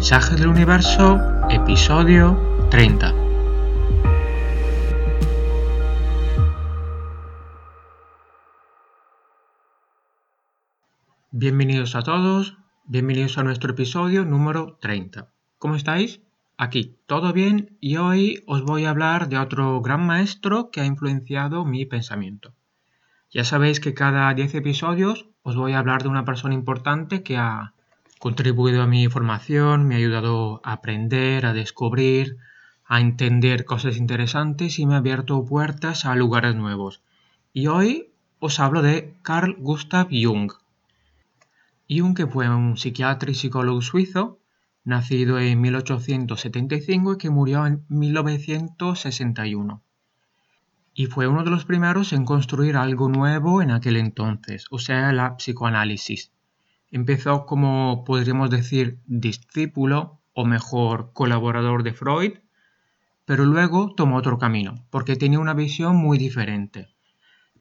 Mensajes 0.00 0.40
del 0.40 0.48
Universo, 0.48 1.20
episodio 1.50 2.34
30. 2.70 3.12
Bienvenidos 11.32 11.94
a 11.96 12.02
todos, 12.02 12.56
bienvenidos 12.86 13.36
a 13.36 13.42
nuestro 13.42 13.72
episodio 13.72 14.24
número 14.24 14.78
30. 14.80 15.28
¿Cómo 15.58 15.74
estáis? 15.74 16.22
Aquí, 16.56 16.96
todo 17.04 17.34
bien 17.34 17.76
y 17.78 17.98
hoy 17.98 18.42
os 18.46 18.62
voy 18.62 18.86
a 18.86 18.90
hablar 18.90 19.28
de 19.28 19.36
otro 19.36 19.82
gran 19.82 20.06
maestro 20.06 20.70
que 20.70 20.80
ha 20.80 20.86
influenciado 20.86 21.66
mi 21.66 21.84
pensamiento. 21.84 22.54
Ya 23.30 23.44
sabéis 23.44 23.80
que 23.80 23.92
cada 23.92 24.32
10 24.32 24.54
episodios 24.54 25.28
os 25.42 25.56
voy 25.56 25.74
a 25.74 25.78
hablar 25.78 26.02
de 26.02 26.08
una 26.08 26.24
persona 26.24 26.54
importante 26.54 27.22
que 27.22 27.36
ha 27.36 27.74
contribuido 28.20 28.82
a 28.82 28.86
mi 28.86 29.08
formación, 29.08 29.88
me 29.88 29.94
ha 29.94 29.98
ayudado 29.98 30.60
a 30.62 30.72
aprender, 30.72 31.46
a 31.46 31.54
descubrir, 31.54 32.36
a 32.84 33.00
entender 33.00 33.64
cosas 33.64 33.96
interesantes 33.96 34.78
y 34.78 34.84
me 34.84 34.92
ha 34.94 34.98
abierto 34.98 35.42
puertas 35.46 36.04
a 36.04 36.14
lugares 36.14 36.54
nuevos. 36.54 37.02
Y 37.54 37.68
hoy 37.68 38.10
os 38.38 38.60
hablo 38.60 38.82
de 38.82 39.14
Carl 39.22 39.56
Gustav 39.58 40.08
Jung. 40.10 40.52
Jung 41.88 42.14
que 42.14 42.26
fue 42.26 42.46
un 42.50 42.76
psiquiatra 42.76 43.30
y 43.30 43.34
psicólogo 43.34 43.80
suizo, 43.80 44.38
nacido 44.84 45.38
en 45.38 45.58
1875 45.58 47.14
y 47.14 47.16
que 47.16 47.30
murió 47.30 47.66
en 47.66 47.86
1961. 47.88 49.82
Y 50.92 51.06
fue 51.06 51.26
uno 51.26 51.42
de 51.42 51.50
los 51.50 51.64
primeros 51.64 52.12
en 52.12 52.26
construir 52.26 52.76
algo 52.76 53.08
nuevo 53.08 53.62
en 53.62 53.70
aquel 53.70 53.96
entonces, 53.96 54.66
o 54.70 54.78
sea, 54.78 55.10
la 55.14 55.38
psicoanálisis 55.38 56.32
Empezó 56.92 57.46
como, 57.46 58.02
podríamos 58.04 58.50
decir, 58.50 58.98
discípulo 59.06 60.20
o 60.32 60.44
mejor 60.44 61.12
colaborador 61.12 61.84
de 61.84 61.92
Freud, 61.92 62.32
pero 63.24 63.44
luego 63.44 63.94
tomó 63.94 64.16
otro 64.16 64.38
camino, 64.38 64.84
porque 64.90 65.14
tenía 65.14 65.38
una 65.38 65.54
visión 65.54 65.94
muy 65.94 66.18
diferente. 66.18 66.88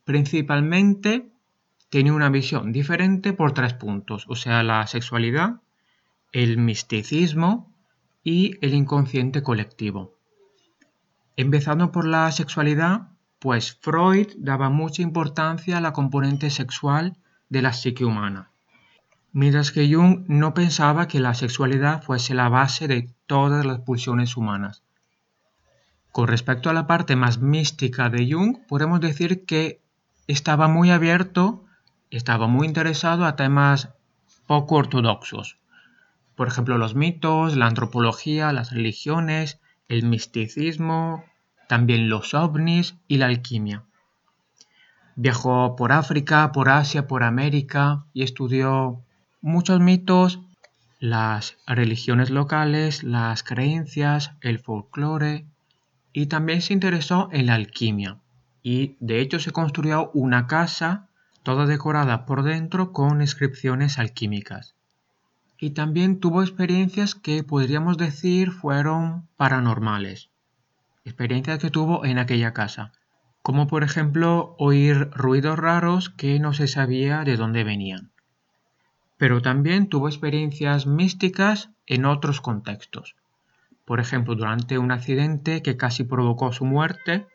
Principalmente 0.04 1.32
tenía 1.92 2.14
una 2.14 2.30
visión 2.30 2.72
diferente 2.72 3.34
por 3.34 3.54
tres 3.54 3.76
puntos, 3.76 4.26
o 4.28 4.36
sea, 4.36 4.64
la 4.64 4.88
sexualidad, 4.88 5.62
el 6.32 6.58
misticismo 6.58 7.72
y 8.24 8.58
el 8.66 8.74
inconsciente 8.74 9.44
colectivo. 9.44 10.18
Empezando 11.36 11.92
por 11.92 12.06
la 12.06 12.32
sexualidad, 12.32 13.10
pues 13.38 13.78
Freud 13.80 14.30
daba 14.38 14.72
mucha 14.72 15.04
importancia 15.04 15.78
a 15.78 15.82
la 15.82 15.94
componente 15.94 16.50
sexual 16.50 17.18
de 17.48 17.62
la 17.62 17.74
psique 17.74 18.06
humana 18.06 18.52
mientras 19.32 19.72
que 19.72 19.94
Jung 19.94 20.26
no 20.28 20.54
pensaba 20.54 21.08
que 21.08 21.20
la 21.20 21.34
sexualidad 21.34 22.02
fuese 22.02 22.34
la 22.34 22.50
base 22.50 22.88
de 22.88 23.10
todas 23.28 23.66
las 23.66 23.80
pulsiones 23.80 24.38
humanas. 24.38 24.84
Con 26.12 26.28
respecto 26.28 26.70
a 26.70 26.74
la 26.74 26.88
parte 26.88 27.16
más 27.16 27.40
mística 27.40 28.10
de 28.10 28.32
Jung, 28.32 28.66
podemos 28.68 29.00
decir 29.00 29.46
que 29.46 29.82
estaba 30.28 30.68
muy 30.68 30.90
abierto, 30.90 31.66
estaba 32.10 32.48
muy 32.48 32.68
interesado 32.68 33.26
a 33.26 33.36
temas 33.36 33.90
poco 34.48 34.76
ortodoxos. 34.76 35.58
Por 36.36 36.48
ejemplo, 36.48 36.78
los 36.78 36.96
mitos, 36.96 37.56
la 37.56 37.68
antropología, 37.68 38.52
las 38.52 38.72
religiones, 38.72 39.60
el 39.88 40.04
misticismo, 40.04 41.24
también 41.68 42.10
los 42.10 42.34
ovnis 42.34 42.96
y 43.08 43.18
la 43.18 43.28
alquimia. 43.28 43.84
Viajó 45.16 45.76
por 45.76 45.92
África, 45.92 46.52
por 46.52 46.70
Asia, 46.70 47.08
por 47.08 47.24
América 47.24 48.06
y 48.14 48.24
estudió 48.24 49.04
muchos 49.42 49.80
mitos, 49.80 50.42
las 51.00 51.58
religiones 51.66 52.30
locales, 52.30 53.04
las 53.04 53.44
creencias, 53.44 54.32
el 54.42 54.60
folclore 54.60 55.46
y 56.12 56.26
también 56.26 56.62
se 56.62 56.74
interesó 56.74 57.30
en 57.32 57.46
la 57.46 57.54
alquimia 57.56 58.18
y 58.62 58.98
de 59.00 59.22
hecho 59.22 59.40
se 59.40 59.52
construyó 59.52 60.12
una 60.14 60.48
casa 60.48 61.08
toda 61.44 61.66
decorada 61.66 62.26
por 62.26 62.44
dentro 62.44 62.92
con 62.92 63.22
inscripciones 63.22 63.98
alquímicas. 63.98 64.76
Y 65.58 65.72
también 65.72 66.20
tuvo 66.20 66.42
experiencias 66.42 67.16
que 67.16 67.44
podríamos 67.44 67.98
decir 67.98 68.52
fueron 68.52 69.28
paranormales. 69.38 70.30
Experiencias 71.06 71.60
que 71.60 71.70
tuvo 71.70 72.06
en 72.06 72.18
aquella 72.18 72.54
casa, 72.54 72.92
como 73.42 73.68
por 73.68 73.84
ejemplo 73.84 74.56
oír 74.60 75.10
ruidos 75.12 75.58
raros 75.58 76.10
que 76.10 76.40
no 76.40 76.54
se 76.54 76.68
sabía 76.68 77.24
de 77.24 77.38
dónde 77.38 77.64
venían 77.64 78.12
pero 79.20 79.42
también 79.42 79.90
tuvo 79.90 80.08
experiencias 80.08 80.88
místicas 80.88 81.72
en 81.88 82.06
otros 82.06 82.40
contextos. 82.40 83.18
Por 83.84 84.00
ejemplo, 84.00 84.34
durante 84.34 84.78
un 84.78 84.94
accidente 84.94 85.62
que 85.62 85.76
casi 85.76 86.06
provocó 86.06 86.54
su 86.54 86.64
muerte, 86.64 87.28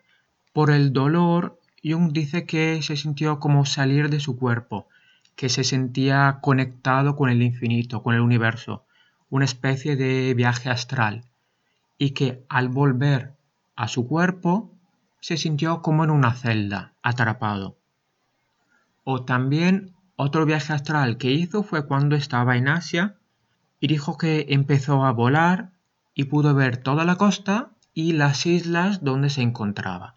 por 0.51 0.71
el 0.71 0.93
dolor, 0.93 1.59
Jung 1.83 2.11
dice 2.11 2.47
que 2.47 2.81
se 2.81 2.97
sintió 2.97 3.39
como 3.39 3.65
salir 3.65 4.09
de 4.09 4.19
su 4.19 4.35
cuerpo, 4.35 4.87
que 5.35 5.47
se 5.47 5.63
sentía 5.63 6.39
conectado 6.41 7.15
con 7.15 7.29
el 7.29 7.43
infinito, 7.43 8.01
con 8.01 8.15
el 8.15 8.21
universo, 8.21 8.83
una 9.29 9.45
especie 9.45 9.95
de 9.95 10.33
viaje 10.33 10.71
astral, 10.71 11.25
y 11.99 12.11
que 12.11 12.43
al 12.49 12.67
volver 12.67 13.35
a 13.75 13.87
su 13.87 14.07
cuerpo 14.07 14.71
se 15.21 15.37
sintió 15.37 15.83
como 15.83 16.03
en 16.03 16.09
una 16.09 16.33
celda, 16.33 16.93
atrapado. 17.03 17.77
O 19.03 19.23
también 19.23 19.94
otro 20.15 20.45
viaje 20.45 20.73
astral 20.73 21.17
que 21.17 21.31
hizo 21.31 21.63
fue 21.63 21.85
cuando 21.85 22.15
estaba 22.15 22.55
en 22.55 22.67
Asia 22.67 23.15
y 23.79 23.87
dijo 23.87 24.17
que 24.17 24.45
empezó 24.49 25.05
a 25.05 25.11
volar 25.11 25.71
y 26.13 26.25
pudo 26.25 26.55
ver 26.55 26.77
toda 26.77 27.03
la 27.03 27.17
costa 27.17 27.71
y 27.93 28.13
las 28.13 28.45
islas 28.45 29.03
donde 29.03 29.29
se 29.29 29.41
encontraba. 29.41 30.15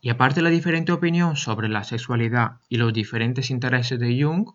Y 0.00 0.10
aparte 0.10 0.40
de 0.40 0.44
la 0.44 0.50
diferente 0.50 0.90
opinión 0.90 1.36
sobre 1.36 1.68
la 1.68 1.84
sexualidad 1.84 2.58
y 2.68 2.76
los 2.76 2.92
diferentes 2.92 3.50
intereses 3.50 4.00
de 4.00 4.20
Jung, 4.20 4.50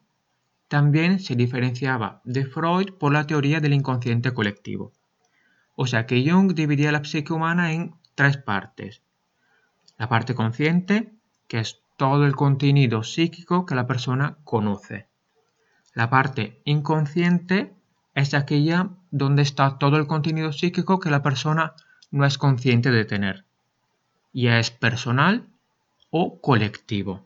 también 0.67 1.21
se 1.21 1.35
diferenciaba 1.35 2.21
de 2.25 2.45
Freud 2.45 2.93
por 2.99 3.13
la 3.13 3.25
teoría 3.25 3.61
del 3.61 3.73
inconsciente 3.73 4.33
colectivo. 4.33 4.91
O 5.75 5.87
sea 5.87 6.05
que 6.05 6.29
Jung 6.29 6.53
dividía 6.53 6.91
la 6.91 7.03
psique 7.03 7.31
humana 7.31 7.71
en 7.71 7.95
tres 8.15 8.35
partes. 8.35 9.01
La 9.97 10.09
parte 10.09 10.35
consciente, 10.35 11.13
que 11.47 11.59
es 11.59 11.79
todo 11.97 12.25
el 12.25 12.35
contenido 12.35 13.03
psíquico 13.03 13.65
que 13.65 13.75
la 13.75 13.87
persona 13.87 14.37
conoce. 14.43 15.07
La 15.93 16.09
parte 16.09 16.61
inconsciente 16.63 17.73
es 18.13 18.33
aquella 18.33 18.89
donde 19.11 19.41
está 19.41 19.77
todo 19.79 19.97
el 19.97 20.07
contenido 20.07 20.53
psíquico 20.53 20.99
que 20.99 21.09
la 21.09 21.23
persona 21.23 21.73
no 22.11 22.25
es 22.25 22.37
consciente 22.37 22.91
de 22.91 23.03
tener. 23.03 23.45
Ya 24.31 24.59
es 24.59 24.69
personal 24.69 25.47
o 26.11 26.39
colectivo. 26.39 27.25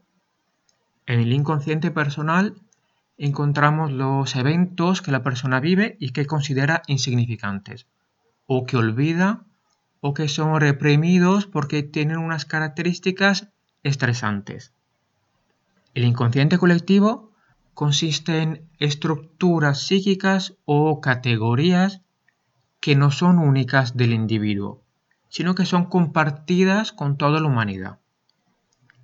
En 1.06 1.20
el 1.20 1.34
inconsciente 1.34 1.92
personal 1.92 2.56
encontramos 3.18 3.92
los 3.92 4.36
eventos 4.36 5.02
que 5.02 5.12
la 5.12 5.22
persona 5.22 5.60
vive 5.60 5.98
y 6.00 6.12
que 6.12 6.26
considera 6.26 6.82
insignificantes, 6.88 7.88
o 8.48 8.66
que 8.66 8.78
olvida, 8.78 9.44
o 10.00 10.14
que 10.14 10.28
son 10.28 10.60
reprimidos 10.60 11.46
porque 11.46 11.84
tienen 11.84 12.18
unas 12.18 12.46
características 12.46 13.50
estresantes. 13.84 14.74
El 15.94 16.06
inconsciente 16.06 16.58
colectivo 16.58 17.32
consiste 17.74 18.42
en 18.42 18.70
estructuras 18.80 19.86
psíquicas 19.86 20.56
o 20.66 21.02
categorías 21.02 22.02
que 22.80 22.96
no 22.96 23.12
son 23.12 23.40
únicas 23.40 23.96
del 23.96 24.14
individuo, 24.14 24.84
sino 25.30 25.56
que 25.56 25.66
son 25.66 25.86
compartidas 25.86 26.92
con 26.92 27.18
toda 27.18 27.40
la 27.40 27.48
humanidad. 27.48 28.00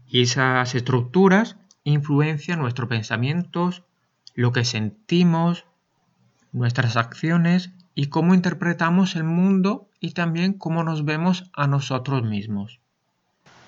Y 0.07 0.21
esas 0.21 0.75
estructuras 0.75 1.57
influencian 1.83 2.59
nuestros 2.59 2.89
pensamientos, 2.89 3.83
lo 4.33 4.51
que 4.51 4.65
sentimos, 4.65 5.65
nuestras 6.51 6.97
acciones 6.97 7.71
y 7.95 8.07
cómo 8.07 8.33
interpretamos 8.33 9.15
el 9.15 9.23
mundo 9.23 9.89
y 9.99 10.11
también 10.11 10.53
cómo 10.53 10.83
nos 10.83 11.05
vemos 11.05 11.49
a 11.53 11.67
nosotros 11.67 12.23
mismos. 12.23 12.79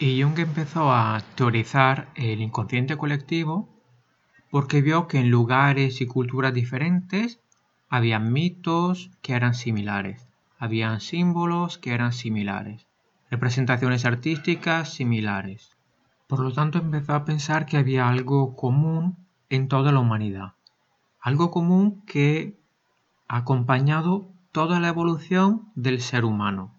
Y 0.01 0.23
Jung 0.23 0.39
empezó 0.39 0.93
a 0.93 1.21
teorizar 1.35 2.07
el 2.15 2.39
inconsciente 2.39 2.95
colectivo 2.95 3.67
porque 4.49 4.81
vio 4.81 5.09
que 5.09 5.19
en 5.19 5.29
lugares 5.29 5.99
y 5.99 6.07
culturas 6.07 6.53
diferentes 6.53 7.41
había 7.89 8.17
mitos 8.17 9.11
que 9.21 9.33
eran 9.33 9.53
similares, 9.53 10.25
habían 10.57 11.01
símbolos 11.01 11.77
que 11.77 11.91
eran 11.91 12.13
similares, 12.13 12.87
representaciones 13.29 14.05
artísticas 14.05 14.93
similares. 14.93 15.75
Por 16.27 16.39
lo 16.39 16.53
tanto 16.53 16.77
empezó 16.77 17.13
a 17.13 17.25
pensar 17.25 17.65
que 17.65 17.75
había 17.75 18.07
algo 18.07 18.55
común 18.55 19.17
en 19.49 19.67
toda 19.67 19.91
la 19.91 19.99
humanidad, 19.99 20.53
algo 21.19 21.51
común 21.51 22.05
que 22.05 22.57
ha 23.27 23.37
acompañado 23.39 24.29
toda 24.53 24.79
la 24.79 24.87
evolución 24.87 25.73
del 25.75 25.99
ser 25.99 26.23
humano. 26.23 26.73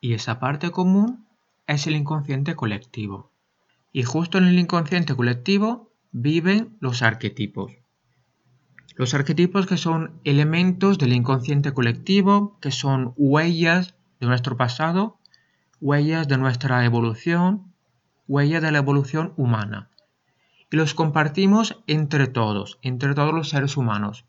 Y 0.00 0.14
esa 0.14 0.38
parte 0.38 0.70
común 0.70 1.23
es 1.66 1.86
el 1.86 1.96
inconsciente 1.96 2.54
colectivo. 2.54 3.30
Y 3.92 4.02
justo 4.02 4.38
en 4.38 4.44
el 4.44 4.58
inconsciente 4.58 5.14
colectivo 5.14 5.92
viven 6.12 6.76
los 6.80 7.02
arquetipos. 7.02 7.72
Los 8.96 9.14
arquetipos 9.14 9.66
que 9.66 9.76
son 9.76 10.20
elementos 10.24 10.98
del 10.98 11.12
inconsciente 11.12 11.72
colectivo, 11.72 12.58
que 12.60 12.70
son 12.70 13.12
huellas 13.16 13.94
de 14.20 14.26
nuestro 14.26 14.56
pasado, 14.56 15.18
huellas 15.80 16.28
de 16.28 16.38
nuestra 16.38 16.84
evolución, 16.84 17.72
huellas 18.28 18.62
de 18.62 18.70
la 18.70 18.78
evolución 18.78 19.32
humana. 19.36 19.90
Y 20.70 20.76
los 20.76 20.94
compartimos 20.94 21.82
entre 21.86 22.26
todos, 22.26 22.78
entre 22.82 23.14
todos 23.14 23.34
los 23.34 23.48
seres 23.48 23.76
humanos. 23.76 24.24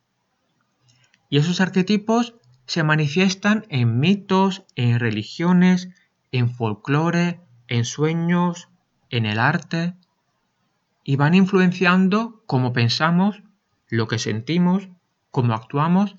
Y 1.30 1.38
esos 1.38 1.62
arquetipos 1.62 2.36
se 2.66 2.84
manifiestan 2.84 3.66
en 3.70 4.00
mitos, 4.00 4.66
en 4.76 5.00
religiones, 5.00 5.90
en 6.38 6.50
folclore, 6.50 7.40
en 7.68 7.86
sueños, 7.86 8.70
en 9.10 9.26
el 9.26 9.40
arte, 9.40 9.94
y 11.04 11.16
van 11.16 11.36
influenciando 11.36 12.44
cómo 12.46 12.74
pensamos, 12.74 13.44
lo 13.88 14.08
que 14.08 14.20
sentimos, 14.20 14.90
cómo 15.32 15.54
actuamos 15.54 16.16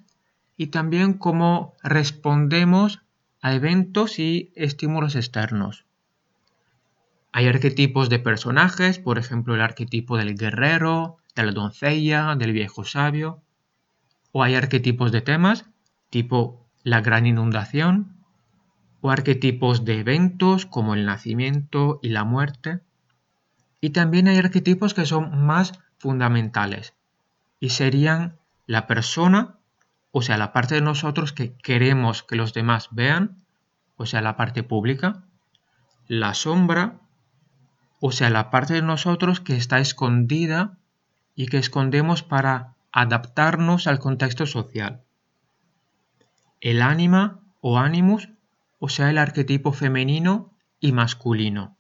y 0.57 0.69
también 0.69 1.15
cómo 1.15 1.75
respondemos 1.83 3.03
a 3.43 3.55
eventos 3.55 4.19
y 4.19 4.53
estímulos 4.55 5.17
externos. 5.17 5.85
Hay 7.33 7.49
arquetipos 7.49 8.09
de 8.09 8.19
personajes, 8.19 8.99
por 8.99 9.19
ejemplo 9.19 9.55
el 9.55 9.61
arquetipo 9.61 10.17
del 10.17 10.37
guerrero, 10.37 11.19
de 11.35 11.45
la 11.45 11.53
doncella, 11.53 12.35
del 12.37 12.53
viejo 12.53 12.85
sabio, 12.85 13.43
o 14.33 14.43
hay 14.43 14.55
arquetipos 14.55 15.13
de 15.13 15.21
temas, 15.21 15.67
tipo 16.09 16.67
la 16.83 17.01
gran 17.01 17.27
inundación, 17.27 18.16
o 19.07 19.11
arquetipos 19.11 19.85
de 19.85 20.01
eventos 20.01 20.67
como 20.67 20.95
el 20.95 21.07
nacimiento 21.07 22.01
y 22.03 22.09
la 22.09 22.25
muerte. 22.25 22.81
Y 23.81 23.91
también 23.91 24.27
hay 24.27 24.37
arquetipos 24.37 24.95
que 24.95 25.07
son 25.07 25.47
más 25.47 25.79
fundamentales, 25.97 26.93
y 27.61 27.69
serían 27.69 28.37
la 28.67 28.89
persona, 28.89 29.59
o 30.11 30.23
sea, 30.23 30.37
la 30.39 30.53
parte 30.53 30.75
de 30.75 30.81
nosotros 30.81 31.33
que 31.33 31.55
queremos 31.55 32.25
que 32.25 32.35
los 32.35 32.53
demás 32.53 32.89
vean, 32.91 33.45
o 33.97 34.07
sea, 34.07 34.23
la 34.23 34.37
parte 34.37 34.65
pública, 34.65 35.23
la 36.09 36.35
sombra, 36.35 36.99
o 38.01 38.11
sea, 38.11 38.29
la 38.29 38.51
parte 38.51 38.75
de 38.75 38.83
nosotros 38.83 39.39
que 39.39 39.55
está 39.55 39.79
escondida 39.79 40.79
y 41.37 41.47
que 41.47 41.59
escondemos 41.59 42.25
para 42.25 42.75
adaptarnos 42.91 43.87
al 43.87 44.01
contexto 44.01 44.47
social. 44.47 45.03
El 46.61 46.83
ánima 46.83 47.39
o 47.61 47.79
animus, 47.79 48.31
o 48.79 48.89
sea, 48.89 49.11
el 49.11 49.19
arquetipo 49.19 49.73
femenino 49.73 50.53
y 50.81 50.93
masculino. 50.93 51.77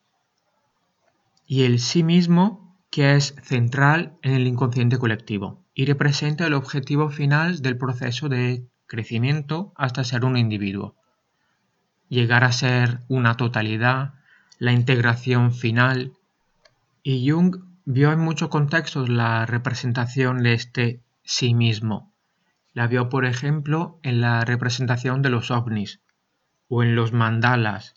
Y 1.46 1.64
el 1.64 1.78
sí 1.78 2.02
mismo, 2.02 2.76
que 2.90 3.14
es 3.14 3.34
central 3.42 4.16
en 4.22 4.34
el 4.34 4.46
inconsciente 4.46 4.98
colectivo 4.98 5.64
y 5.74 5.84
representa 5.84 6.46
el 6.46 6.54
objetivo 6.54 7.10
final 7.10 7.60
del 7.60 7.76
proceso 7.76 8.28
de 8.28 8.66
crecimiento 8.86 9.72
hasta 9.76 10.04
ser 10.04 10.24
un 10.24 10.36
individuo. 10.36 10.96
Llegar 12.08 12.44
a 12.44 12.52
ser 12.52 13.02
una 13.08 13.36
totalidad, 13.36 14.14
la 14.58 14.72
integración 14.72 15.52
final. 15.52 16.12
Y 17.02 17.28
Jung 17.30 17.56
vio 17.84 18.12
en 18.12 18.20
muchos 18.20 18.48
contextos 18.48 19.08
la 19.08 19.44
representación 19.44 20.42
de 20.42 20.54
este 20.54 21.02
sí 21.22 21.52
mismo. 21.54 22.12
La 22.72 22.86
vio, 22.86 23.08
por 23.08 23.24
ejemplo, 23.24 23.98
en 24.02 24.20
la 24.20 24.44
representación 24.44 25.22
de 25.22 25.30
los 25.30 25.50
ovnis, 25.50 26.00
o 26.68 26.82
en 26.82 26.96
los 26.96 27.12
mandalas, 27.12 27.94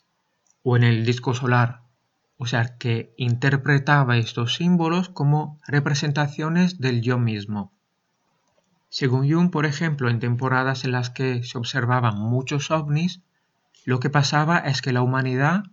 o 0.62 0.76
en 0.76 0.84
el 0.84 1.04
disco 1.04 1.34
solar, 1.34 1.82
o 2.36 2.46
sea 2.46 2.78
que 2.78 3.12
interpretaba 3.16 4.16
estos 4.16 4.54
símbolos 4.54 5.08
como 5.08 5.60
representaciones 5.66 6.78
del 6.78 7.02
yo 7.02 7.18
mismo. 7.18 7.72
Según 8.88 9.30
Jung, 9.30 9.50
por 9.50 9.66
ejemplo, 9.66 10.08
en 10.08 10.20
temporadas 10.20 10.84
en 10.84 10.92
las 10.92 11.10
que 11.10 11.42
se 11.44 11.58
observaban 11.58 12.18
muchos 12.18 12.70
ovnis, 12.70 13.22
lo 13.84 14.00
que 14.00 14.10
pasaba 14.10 14.58
es 14.58 14.82
que 14.82 14.92
la 14.92 15.02
humanidad 15.02 15.64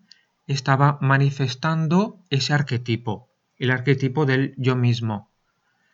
estaba 0.45 0.97
manifestando 1.01 2.19
ese 2.29 2.53
arquetipo, 2.53 3.29
el 3.57 3.71
arquetipo 3.71 4.25
del 4.25 4.53
yo 4.57 4.75
mismo, 4.75 5.31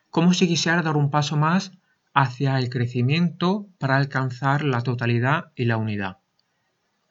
como 0.10 0.34
si 0.34 0.48
quisiera 0.48 0.82
dar 0.82 0.98
un 0.98 1.10
paso 1.10 1.38
más 1.38 1.72
hacia 2.14 2.60
el 2.60 2.70
crecimiento 2.70 3.68
para 3.80 3.96
alcanzar 3.96 4.64
la 4.64 4.82
totalidad 4.82 5.52
y 5.56 5.66
la 5.66 5.78
unidad. 5.78 6.23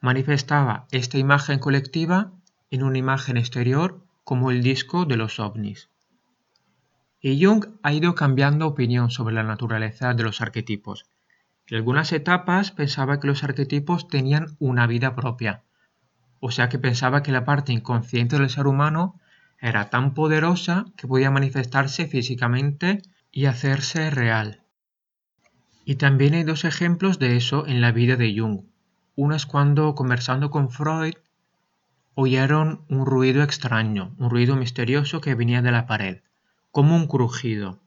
Manifestaba 0.03 0.85
esta 0.91 1.17
imagen 1.17 1.59
colectiva 1.59 2.33
en 2.71 2.83
una 2.83 2.97
imagen 2.97 3.37
exterior 3.37 4.05
como 4.25 4.51
el 4.51 4.61
disco 4.61 5.05
de 5.05 5.15
los 5.15 5.39
ovnis. 5.39 5.87
Y 7.21 7.41
Jung 7.41 7.67
ha 7.83 7.93
ido 7.93 8.13
cambiando 8.13 8.67
opinión 8.67 9.11
sobre 9.11 9.33
la 9.33 9.43
naturaleza 9.43 10.13
de 10.13 10.23
los 10.23 10.41
arquetipos. 10.41 11.05
En 11.67 11.77
algunas 11.77 12.11
etapas 12.11 12.71
pensaba 12.71 13.21
que 13.21 13.27
los 13.27 13.45
arquetipos 13.45 14.09
tenían 14.09 14.57
una 14.59 14.87
vida 14.87 15.15
propia, 15.15 15.63
o 16.41 16.51
sea 16.51 16.67
que 16.67 16.79
pensaba 16.79 17.23
que 17.23 17.31
la 17.31 17.45
parte 17.45 17.71
inconsciente 17.71 18.37
del 18.37 18.49
ser 18.49 18.67
humano 18.67 19.21
era 19.57 19.89
tan 19.89 20.13
poderosa 20.13 20.83
que 20.97 21.07
podía 21.07 21.31
manifestarse 21.31 22.07
físicamente 22.07 23.03
y 23.31 23.45
hacerse 23.45 24.09
real. 24.09 24.63
Y 25.85 25.95
también 25.95 26.33
hay 26.33 26.43
dos 26.43 26.65
ejemplos 26.65 27.19
de 27.19 27.37
eso 27.37 27.65
en 27.67 27.79
la 27.79 27.93
vida 27.93 28.17
de 28.17 28.37
Jung. 28.37 28.72
Uno 29.15 29.37
cuando, 29.47 29.93
conversando 29.93 30.49
con 30.49 30.71
Freud, 30.71 31.13
oyeron 32.15 32.83
un 32.89 33.05
ruido 33.05 33.43
extraño, 33.43 34.15
un 34.17 34.29
ruido 34.29 34.55
misterioso 34.55 35.21
que 35.21 35.35
venía 35.35 35.61
de 35.61 35.71
la 35.71 35.85
pared, 35.85 36.21
como 36.71 36.95
un 36.95 37.05
crujido. 37.05 37.79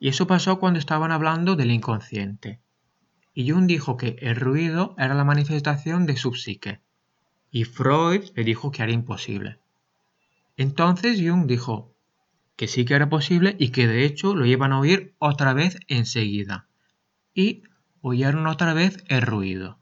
Y 0.00 0.08
eso 0.08 0.26
pasó 0.26 0.58
cuando 0.58 0.78
estaban 0.78 1.12
hablando 1.12 1.54
del 1.54 1.70
inconsciente. 1.70 2.60
Y 3.34 3.50
Jung 3.50 3.66
dijo 3.66 3.98
que 3.98 4.16
el 4.20 4.36
ruido 4.36 4.94
era 4.96 5.14
la 5.14 5.24
manifestación 5.24 6.06
de 6.06 6.16
su 6.16 6.32
psique. 6.32 6.80
Y 7.50 7.64
Freud 7.64 8.24
le 8.34 8.44
dijo 8.44 8.70
que 8.70 8.82
era 8.82 8.92
imposible. 8.92 9.58
Entonces 10.56 11.20
Jung 11.20 11.46
dijo 11.46 11.94
que 12.56 12.68
sí 12.68 12.86
que 12.86 12.94
era 12.94 13.10
posible 13.10 13.54
y 13.58 13.68
que 13.68 13.86
de 13.86 14.04
hecho 14.04 14.34
lo 14.34 14.46
iban 14.46 14.72
a 14.72 14.80
oír 14.80 15.14
otra 15.18 15.52
vez 15.52 15.78
enseguida. 15.88 16.66
Y 17.34 17.64
oyeron 18.00 18.46
otra 18.46 18.72
vez 18.72 19.04
el 19.08 19.22
ruido. 19.22 19.77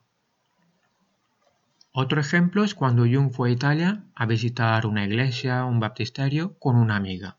Otro 1.99 2.21
ejemplo 2.21 2.63
es 2.63 2.75
cuando 2.75 3.05
Jung 3.05 3.33
fue 3.33 3.49
a 3.49 3.53
Italia 3.53 4.05
a 4.15 4.27
visitar 4.27 4.85
una 4.85 5.07
iglesia, 5.07 5.65
un 5.65 5.81
baptisterio, 5.81 6.59
con 6.59 6.77
una 6.77 6.95
amiga. 6.95 7.39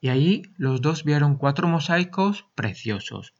Y 0.00 0.08
allí 0.08 0.42
los 0.56 0.82
dos 0.82 1.04
vieron 1.04 1.36
cuatro 1.36 1.68
mosaicos 1.68 2.44
preciosos. 2.56 3.34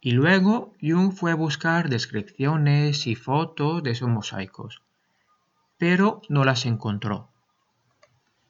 Y 0.00 0.12
luego 0.12 0.72
Jung 0.80 1.12
fue 1.12 1.30
a 1.30 1.34
buscar 1.34 1.90
descripciones 1.90 3.06
y 3.06 3.16
fotos 3.16 3.82
de 3.82 3.90
esos 3.90 4.08
mosaicos, 4.08 4.80
pero 5.76 6.22
no 6.30 6.46
las 6.46 6.64
encontró. 6.64 7.28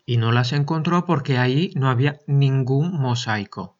Y 0.07 0.19
no 0.19 0.31
las 0.31 0.53
encontró 0.53 1.07
porque 1.07 1.39
allí 1.39 1.73
no 1.75 1.91
había 1.91 2.21
ningún 2.29 2.93
mosaico. 2.93 3.77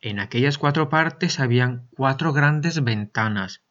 En 0.00 0.18
aquellas 0.18 0.58
cuatro 0.58 0.88
partes 0.88 1.38
habían 1.38 1.86
cuatro 1.94 2.32
grandes 2.32 2.82
ventanas 2.82 3.63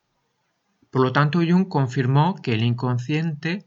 por 0.94 1.02
lo 1.02 1.12
tanto, 1.12 1.40
Jung 1.40 1.70
confirmó 1.70 2.36
que 2.36 2.54
el 2.54 2.64
inconsciente 2.64 3.66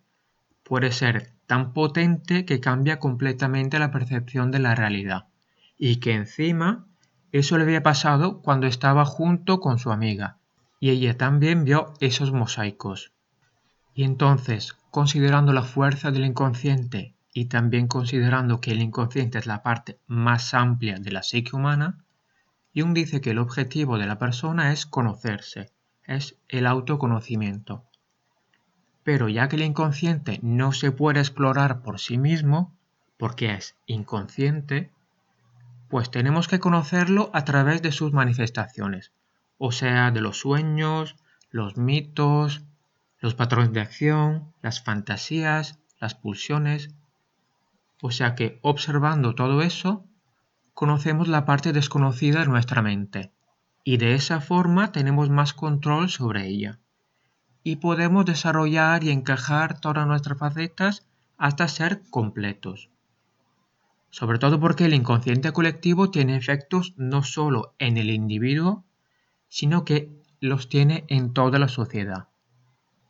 puede 0.63 0.93
ser 0.93 1.33
tan 1.49 1.73
potente 1.73 2.45
que 2.45 2.61
cambia 2.61 3.01
completamente 3.01 3.81
la 3.81 3.91
percepción 3.91 4.53
de 4.53 4.61
la 4.61 4.77
realidad 4.77 5.27
y 5.77 5.97
que 5.97 6.13
encima 6.13 6.87
eso 7.33 7.59
le 7.59 7.65
había 7.65 7.83
pasado 7.83 8.43
cuando 8.43 8.69
estaba 8.69 9.05
junto 9.05 9.59
con 9.59 9.81
su 9.81 9.91
amiga 9.91 10.39
y 10.79 10.91
ella 10.91 11.19
también 11.19 11.65
vio 11.65 11.95
esos 11.99 12.31
mosaicos. 12.31 13.13
Y 13.93 14.05
entonces, 14.05 14.75
considerando 14.93 15.53
la 15.53 15.65
fuerza 15.65 16.13
del 16.13 16.27
inconsciente 16.27 17.17
y 17.35 17.47
también 17.47 17.89
considerando 17.89 18.61
que 18.61 18.71
el 18.71 18.81
inconsciente 18.81 19.39
es 19.39 19.47
la 19.47 19.65
parte 19.65 19.99
más 20.07 20.55
amplia 20.55 21.01
de 21.01 21.11
la 21.11 21.25
psique 21.25 21.57
humana, 21.57 22.05
Jung 22.73 22.95
dice 22.95 23.21
que 23.21 23.33
el 23.33 23.39
objetivo 23.39 23.99
de 23.99 24.07
la 24.07 24.17
persona 24.17 24.73
es 24.73 24.87
conocerse 24.87 25.75
es 26.07 26.37
el 26.49 26.67
autoconocimiento. 26.67 27.85
Pero 29.03 29.29
ya 29.29 29.49
que 29.49 29.57
el 29.57 29.63
inconsciente 29.63 30.41
no 30.43 30.73
se 30.73 30.91
puede 30.93 31.21
explorar 31.21 31.83
por 31.83 32.01
sí 32.01 32.19
mismo, 32.19 32.77
porque 33.19 33.55
es 33.55 33.77
inconsciente, 33.87 34.91
pues 35.89 36.11
tenemos 36.11 36.49
que 36.49 36.59
conocerlo 36.59 37.31
a 37.33 37.45
través 37.45 37.83
de 37.83 37.93
sus 37.93 38.13
manifestaciones, 38.13 39.13
o 39.59 39.73
sea, 39.73 40.11
de 40.11 40.21
los 40.21 40.39
sueños, 40.39 41.17
los 41.51 41.77
mitos, 41.77 42.65
los 43.21 43.35
patrones 43.35 43.73
de 43.73 43.81
acción, 43.81 44.53
las 44.63 44.83
fantasías, 44.83 45.79
las 46.01 46.15
pulsiones. 46.15 46.91
O 48.03 48.11
sea 48.11 48.35
que 48.35 48.59
observando 48.63 49.35
todo 49.35 49.63
eso, 49.63 50.05
conocemos 50.75 51.29
la 51.29 51.47
parte 51.47 51.73
desconocida 51.73 52.41
de 52.41 52.47
nuestra 52.47 52.83
mente, 52.83 53.33
y 53.89 53.99
de 53.99 54.17
esa 54.17 54.41
forma 54.41 54.91
tenemos 54.91 55.31
más 55.31 55.55
control 55.55 56.11
sobre 56.11 56.49
ella. 56.49 56.81
Y 57.63 57.77
podemos 57.77 58.25
desarrollar 58.25 59.05
y 59.05 59.11
encajar 59.11 59.81
todas 59.81 60.09
nuestras 60.09 60.39
facetas 60.41 61.07
hasta 61.39 61.69
ser 61.69 62.03
completos. 62.11 62.91
sobre 64.11 64.39
todo 64.39 64.59
porque 64.59 64.87
el 64.87 64.95
inconsciente 64.95 65.53
colectivo 65.53 66.11
tiene 66.11 66.37
efectos 66.37 66.95
no 66.97 67.23
solo 67.23 67.75
en 67.79 67.97
el 67.97 68.11
individuo, 68.11 68.85
sino 69.49 69.85
que 69.85 70.11
los 70.41 70.69
tiene 70.69 71.05
en 71.09 71.33
toda 71.33 71.59
la 71.61 71.69
sociedad. 71.69 72.29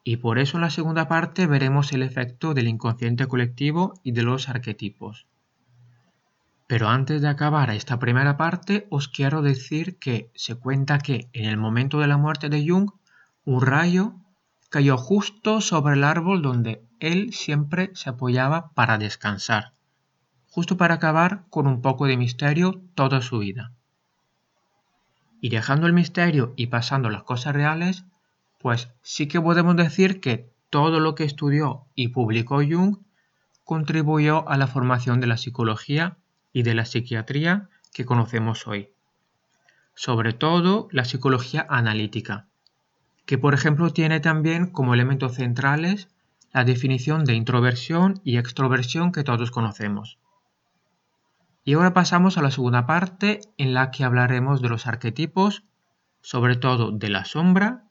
Y 0.04 0.18
por 0.18 0.38
eso 0.38 0.58
en 0.58 0.62
la 0.62 0.70
segunda 0.70 1.08
parte 1.08 1.46
veremos 1.46 1.92
el 1.92 2.02
efecto 2.02 2.54
del 2.54 2.68
inconsciente 2.68 3.26
colectivo 3.28 3.94
y 4.02 4.12
de 4.12 4.24
los 4.24 4.48
arquetipos. 4.50 5.26
Pero 6.66 6.88
antes 6.88 7.22
de 7.22 7.28
acabar 7.28 7.70
esta 7.70 7.98
primera 7.98 8.36
parte, 8.36 8.88
os 8.90 9.08
quiero 9.08 9.40
decir 9.40 9.98
que 9.98 10.32
se 10.34 10.56
cuenta 10.56 10.98
que 10.98 11.28
en 11.32 11.44
el 11.44 11.56
momento 11.56 12.00
de 12.00 12.08
la 12.08 12.16
muerte 12.16 12.48
de 12.48 12.66
Jung, 12.66 12.90
un 13.44 13.62
rayo 13.62 14.14
cayó 14.68 14.96
justo 14.96 15.60
sobre 15.60 15.94
el 15.94 16.02
árbol 16.02 16.42
donde 16.42 16.84
él 16.98 17.32
siempre 17.32 17.90
se 17.94 18.10
apoyaba 18.10 18.70
para 18.72 18.98
descansar, 18.98 19.74
justo 20.48 20.76
para 20.76 20.94
acabar 20.94 21.44
con 21.50 21.68
un 21.68 21.82
poco 21.82 22.06
de 22.06 22.16
misterio 22.16 22.82
toda 22.96 23.20
su 23.20 23.38
vida. 23.38 23.72
Y 25.40 25.50
dejando 25.50 25.86
el 25.86 25.92
misterio 25.92 26.52
y 26.56 26.66
pasando 26.66 27.10
las 27.10 27.22
cosas 27.22 27.54
reales, 27.54 28.04
pues 28.58 28.90
sí 29.02 29.28
que 29.28 29.40
podemos 29.40 29.76
decir 29.76 30.20
que 30.20 30.50
todo 30.68 30.98
lo 30.98 31.14
que 31.14 31.22
estudió 31.22 31.86
y 31.94 32.08
publicó 32.08 32.56
Jung 32.56 32.98
contribuyó 33.62 34.48
a 34.48 34.56
la 34.56 34.66
formación 34.66 35.20
de 35.20 35.28
la 35.28 35.36
psicología 35.36 36.18
y 36.56 36.62
de 36.62 36.72
la 36.72 36.86
psiquiatría 36.86 37.68
que 37.92 38.06
conocemos 38.06 38.66
hoy. 38.66 38.88
Sobre 39.94 40.32
todo 40.32 40.88
la 40.90 41.04
psicología 41.04 41.66
analítica, 41.68 42.46
que 43.26 43.36
por 43.36 43.52
ejemplo 43.52 43.92
tiene 43.92 44.20
también 44.20 44.68
como 44.68 44.94
elementos 44.94 45.34
centrales 45.34 46.08
la 46.54 46.64
definición 46.64 47.26
de 47.26 47.34
introversión 47.34 48.22
y 48.24 48.38
extroversión 48.38 49.12
que 49.12 49.22
todos 49.22 49.50
conocemos. 49.50 50.18
Y 51.62 51.74
ahora 51.74 51.92
pasamos 51.92 52.38
a 52.38 52.42
la 52.42 52.50
segunda 52.50 52.86
parte 52.86 53.42
en 53.58 53.74
la 53.74 53.90
que 53.90 54.04
hablaremos 54.04 54.62
de 54.62 54.70
los 54.70 54.86
arquetipos, 54.86 55.62
sobre 56.22 56.56
todo 56.56 56.90
de 56.90 57.10
la 57.10 57.26
sombra, 57.26 57.84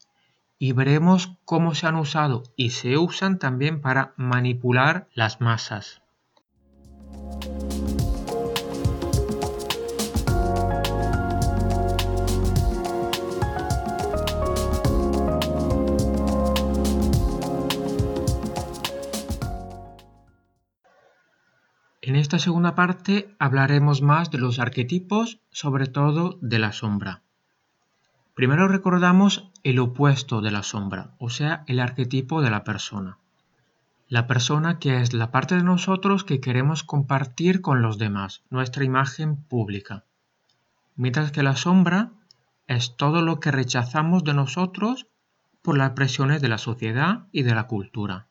y 0.58 0.72
veremos 0.72 1.38
cómo 1.46 1.76
se 1.76 1.86
han 1.86 1.98
usado 1.98 2.42
y 2.56 2.72
se 2.72 2.98
usan 2.98 3.38
también 3.38 3.80
para 3.80 4.16
manipular 4.18 5.08
las 5.14 5.40
masas. 5.40 6.02
En 22.08 22.16
esta 22.16 22.38
segunda 22.38 22.76
parte 22.76 23.36
hablaremos 23.40 24.04
más 24.04 24.30
de 24.30 24.38
los 24.38 24.60
arquetipos, 24.60 25.40
sobre 25.50 25.88
todo 25.88 26.38
de 26.40 26.60
la 26.60 26.72
sombra. 26.72 27.24
Primero 28.36 28.68
recordamos 28.68 29.50
el 29.64 29.80
opuesto 29.80 30.42
de 30.42 30.52
la 30.52 30.62
sombra, 30.62 31.16
o 31.18 31.32
sea, 31.32 31.64
el 31.66 31.80
arquetipo 31.80 32.44
de 32.44 32.52
la 32.52 32.64
persona. 32.64 33.18
La 34.08 34.28
persona 34.28 34.78
que 34.78 35.02
es 35.02 35.14
la 35.14 35.32
parte 35.32 35.56
de 35.56 35.64
nosotros 35.64 36.24
que 36.24 36.40
queremos 36.40 36.84
compartir 36.84 37.62
con 37.62 37.82
los 37.82 37.98
demás, 37.98 38.44
nuestra 38.52 38.84
imagen 38.84 39.38
pública. 39.38 40.04
Mientras 40.96 41.32
que 41.32 41.42
la 41.42 41.56
sombra 41.56 42.12
es 42.68 42.98
todo 42.98 43.24
lo 43.24 43.40
que 43.40 43.50
rechazamos 43.50 44.24
de 44.24 44.36
nosotros 44.36 45.08
por 45.64 45.76
las 45.76 45.94
presiones 45.94 46.40
de 46.40 46.50
la 46.50 46.60
sociedad 46.60 47.26
y 47.32 47.42
de 47.42 47.56
la 47.56 47.66
cultura. 47.66 48.28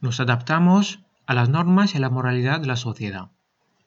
Nos 0.00 0.18
adaptamos 0.18 1.04
a 1.28 1.34
las 1.34 1.50
normas 1.50 1.92
y 1.92 1.98
a 1.98 2.00
la 2.00 2.08
moralidad 2.08 2.58
de 2.58 2.68
la 2.68 2.76
sociedad. 2.76 3.28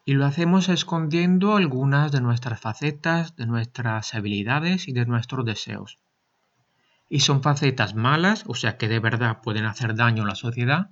Y 0.05 0.13
lo 0.13 0.27
hacemos 0.27 0.69
escondiendo 0.69 1.55
algunas 1.55 2.12
de 2.12 2.21
nuestras 2.21 2.62
facetas, 2.62 3.36
de 3.36 3.48
nuestras 3.48 4.13
habilidades 4.13 4.88
y 4.88 4.91
de 4.93 5.07
nuestros 5.07 5.43
deseos. 5.43 5.98
Y 7.10 7.21
son 7.21 7.41
facetas 7.41 7.95
malas, 7.95 8.43
o 8.45 8.53
sea 8.53 8.77
que 8.77 8.88
de 8.88 9.00
verdad 9.00 9.41
pueden 9.41 9.65
hacer 9.65 9.95
daño 9.95 10.21
a 10.21 10.27
la 10.27 10.36
sociedad, 10.36 10.91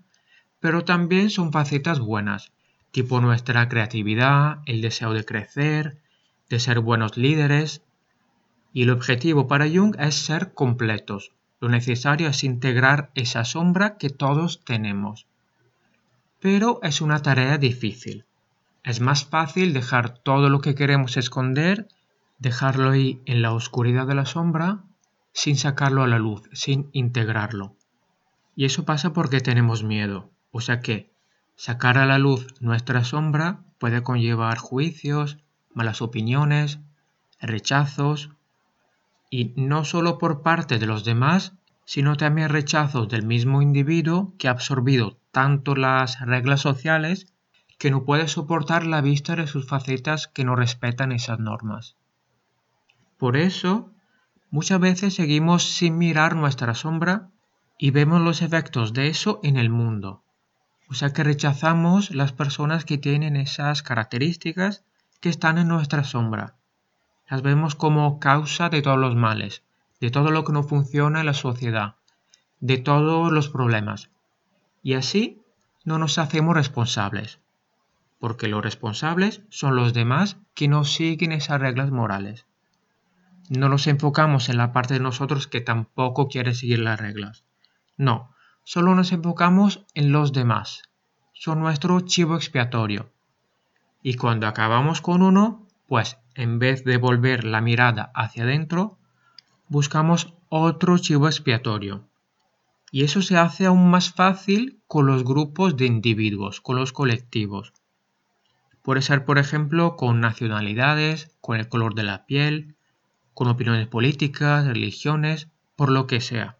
pero 0.59 0.83
también 0.83 1.29
son 1.29 1.51
facetas 1.51 1.99
buenas, 1.99 2.51
tipo 2.89 3.21
nuestra 3.21 3.69
creatividad, 3.69 4.63
el 4.65 4.81
deseo 4.81 5.13
de 5.13 5.25
crecer, 5.25 6.01
de 6.49 6.59
ser 6.59 6.79
buenos 6.79 7.15
líderes. 7.15 7.83
Y 8.73 8.81
el 8.83 8.89
objetivo 8.89 9.47
para 9.47 9.69
Jung 9.69 9.95
es 9.99 10.15
ser 10.15 10.55
completos. 10.55 11.31
Lo 11.59 11.69
necesario 11.69 12.27
es 12.27 12.43
integrar 12.43 13.11
esa 13.13 13.45
sombra 13.45 13.97
que 13.97 14.09
todos 14.09 14.65
tenemos 14.65 15.27
pero 16.39 16.79
es 16.83 17.01
una 17.01 17.21
tarea 17.21 17.57
difícil. 17.57 18.25
Es 18.83 19.01
más 19.01 19.25
fácil 19.25 19.73
dejar 19.73 20.17
todo 20.17 20.49
lo 20.49 20.61
que 20.61 20.75
queremos 20.75 21.17
esconder, 21.17 21.87
dejarlo 22.37 22.91
ahí 22.91 23.21
en 23.25 23.41
la 23.41 23.53
oscuridad 23.53 24.07
de 24.07 24.15
la 24.15 24.25
sombra, 24.25 24.83
sin 25.33 25.57
sacarlo 25.57 26.03
a 26.03 26.07
la 26.07 26.19
luz, 26.19 26.43
sin 26.53 26.89
integrarlo. 26.93 27.75
Y 28.55 28.65
eso 28.65 28.85
pasa 28.85 29.13
porque 29.13 29.41
tenemos 29.41 29.83
miedo. 29.83 30.29
O 30.51 30.61
sea 30.61 30.79
que 30.79 31.11
sacar 31.55 31.97
a 31.97 32.05
la 32.05 32.17
luz 32.17 32.47
nuestra 32.61 33.03
sombra 33.03 33.59
puede 33.77 34.01
conllevar 34.01 34.57
juicios, 34.57 35.37
malas 35.73 36.01
opiniones, 36.01 36.79
rechazos, 37.39 38.31
y 39.29 39.53
no 39.55 39.85
solo 39.85 40.17
por 40.17 40.41
parte 40.41 40.79
de 40.79 40.87
los 40.87 41.03
demás, 41.03 41.53
sino 41.89 42.17
también 42.17 42.49
rechazos 42.49 43.09
del 43.09 43.25
mismo 43.25 43.63
individuo 43.63 44.35
que 44.37 44.47
ha 44.47 44.51
absorbido 44.51 45.17
tanto 45.31 45.73
las 45.73 46.19
reglas 46.19 46.61
sociales 46.61 47.33
que 47.79 47.89
no 47.89 48.05
puede 48.05 48.27
soportar 48.27 48.85
la 48.85 49.01
vista 49.01 49.35
de 49.35 49.47
sus 49.47 49.65
facetas 49.65 50.27
que 50.27 50.43
no 50.43 50.55
respetan 50.55 51.11
esas 51.11 51.39
normas. 51.39 51.95
Por 53.17 53.37
eso, 53.37 53.91
muchas 54.51 54.79
veces 54.79 55.15
seguimos 55.15 55.63
sin 55.63 55.97
mirar 55.97 56.35
nuestra 56.35 56.75
sombra 56.75 57.31
y 57.79 57.89
vemos 57.89 58.21
los 58.21 58.43
efectos 58.43 58.93
de 58.93 59.07
eso 59.07 59.39
en 59.41 59.57
el 59.57 59.71
mundo. 59.71 60.21
O 60.89 60.93
sea 60.93 61.11
que 61.11 61.23
rechazamos 61.23 62.11
las 62.11 62.33
personas 62.33 62.85
que 62.85 62.99
tienen 62.99 63.35
esas 63.35 63.81
características 63.81 64.85
que 65.21 65.29
están 65.29 65.57
en 65.57 65.69
nuestra 65.69 66.03
sombra. 66.03 66.55
Las 67.27 67.41
vemos 67.41 67.73
como 67.73 68.19
causa 68.19 68.69
de 68.69 68.83
todos 68.83 68.99
los 68.99 69.15
males, 69.15 69.63
de 69.99 70.11
todo 70.11 70.31
lo 70.31 70.43
que 70.43 70.53
no 70.53 70.63
funciona 70.63 71.19
en 71.19 71.25
la 71.25 71.33
sociedad, 71.33 71.95
de 72.59 72.77
todos 72.77 73.31
los 73.31 73.49
problemas. 73.49 74.09
Y 74.81 74.93
así 74.93 75.41
no 75.83 75.97
nos 75.97 76.17
hacemos 76.17 76.55
responsables, 76.55 77.39
porque 78.19 78.47
los 78.47 78.63
responsables 78.63 79.41
son 79.49 79.75
los 79.75 79.93
demás 79.93 80.37
que 80.53 80.67
no 80.67 80.83
siguen 80.83 81.31
esas 81.31 81.59
reglas 81.59 81.91
morales. 81.91 82.45
No 83.49 83.67
nos 83.67 83.87
enfocamos 83.87 84.49
en 84.49 84.57
la 84.57 84.71
parte 84.71 84.93
de 84.93 84.99
nosotros 84.99 85.47
que 85.47 85.61
tampoco 85.61 86.27
quiere 86.27 86.53
seguir 86.53 86.79
las 86.79 86.99
reglas. 86.99 87.43
No, 87.97 88.35
solo 88.63 88.93
nos 88.93 89.11
enfocamos 89.11 89.85
en 89.95 90.11
los 90.11 90.33
demás. 90.33 90.83
Son 91.33 91.59
nuestro 91.59 92.01
chivo 92.01 92.35
expiatorio. 92.35 93.11
Y 94.03 94.13
cuando 94.13 94.47
acabamos 94.47 95.01
con 95.01 95.23
uno, 95.23 95.65
pues 95.87 96.19
en 96.35 96.59
vez 96.59 96.83
de 96.83 96.97
volver 96.97 97.43
la 97.43 97.61
mirada 97.61 98.11
hacia 98.13 98.43
adentro, 98.43 98.98
buscamos 99.69 100.33
otro 100.49 100.97
chivo 100.97 101.27
expiatorio. 101.27 102.09
Y 102.91 103.03
eso 103.03 103.21
se 103.21 103.37
hace 103.37 103.67
aún 103.67 103.91
más 103.91 104.11
fácil 104.11 104.81
con 104.87 105.05
los 105.05 105.23
grupos 105.23 105.77
de 105.77 105.85
individuos, 105.85 106.59
con 106.59 106.75
los 106.75 106.91
colectivos. 106.91 107.71
Puede 108.81 109.03
ser, 109.03 109.25
por 109.25 109.37
ejemplo, 109.37 109.95
con 109.95 110.19
nacionalidades, 110.19 111.35
con 111.39 111.59
el 111.59 111.69
color 111.69 111.93
de 111.93 112.03
la 112.03 112.25
piel, 112.25 112.75
con 113.35 113.47
opiniones 113.47 113.87
políticas, 113.87 114.65
religiones, 114.65 115.49
por 115.75 115.91
lo 115.91 116.07
que 116.07 116.19
sea. 116.19 116.57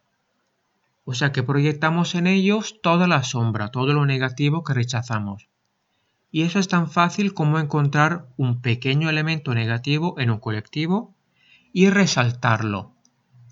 O 1.04 1.16
sea 1.16 1.32
que 1.32 1.42
proyectamos 1.42 2.14
en 2.14 2.28
ellos 2.28 2.80
toda 2.84 3.08
la 3.08 3.24
sombra, 3.24 3.70
todo 3.70 3.94
lo 3.94 4.06
negativo 4.06 4.64
que 4.64 4.76
rechazamos. 4.76 5.50
Y 6.32 6.44
eso 6.44 6.60
es 6.60 6.68
tan 6.68 6.92
fácil 6.92 7.34
como 7.34 7.58
encontrar 7.58 8.28
un 8.38 8.62
pequeño 8.62 9.10
elemento 9.10 9.56
negativo 9.56 10.20
en 10.20 10.30
un 10.30 10.40
colectivo 10.40 11.16
y 11.74 11.90
resaltarlo. 11.90 12.94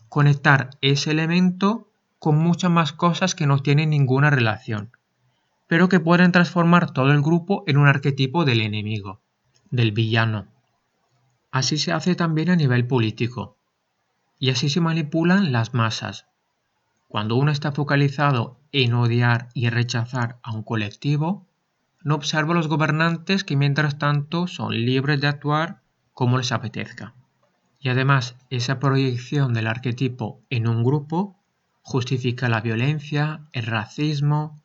Conectar 0.09 0.71
ese 0.81 1.11
elemento 1.11 1.89
con 2.19 2.37
muchas 2.37 2.71
más 2.71 2.93
cosas 2.93 3.35
que 3.35 3.45
no 3.45 3.59
tienen 3.59 3.89
ninguna 3.89 4.29
relación, 4.29 4.91
pero 5.67 5.89
que 5.89 5.99
pueden 5.99 6.31
transformar 6.31 6.91
todo 6.91 7.11
el 7.11 7.21
grupo 7.21 7.63
en 7.67 7.77
un 7.77 7.87
arquetipo 7.87 8.45
del 8.45 8.61
enemigo, 8.61 9.19
del 9.69 9.91
villano. 9.91 10.47
Así 11.51 11.77
se 11.77 11.91
hace 11.91 12.15
también 12.15 12.49
a 12.49 12.55
nivel 12.55 12.87
político, 12.87 13.57
y 14.39 14.49
así 14.49 14.69
se 14.69 14.81
manipulan 14.81 15.51
las 15.51 15.73
masas. 15.73 16.25
Cuando 17.07 17.35
uno 17.35 17.51
está 17.51 17.71
focalizado 17.71 18.59
en 18.71 18.93
odiar 18.93 19.49
y 19.53 19.69
rechazar 19.69 20.39
a 20.43 20.51
un 20.51 20.63
colectivo, 20.63 21.45
no 22.03 22.15
observa 22.15 22.53
a 22.53 22.55
los 22.55 22.67
gobernantes 22.67 23.43
que 23.43 23.55
mientras 23.55 23.97
tanto 23.97 24.47
son 24.47 24.73
libres 24.73 25.19
de 25.19 25.27
actuar 25.27 25.81
como 26.13 26.37
les 26.37 26.51
apetezca. 26.51 27.13
Y 27.79 27.89
además, 27.89 28.35
esa 28.49 28.79
proyección 28.79 29.53
del 29.53 29.67
arquetipo 29.67 30.41
en 30.49 30.67
un 30.67 30.83
grupo 30.83 31.37
justifica 31.81 32.49
la 32.49 32.61
violencia, 32.61 33.41
el 33.53 33.65
racismo, 33.65 34.59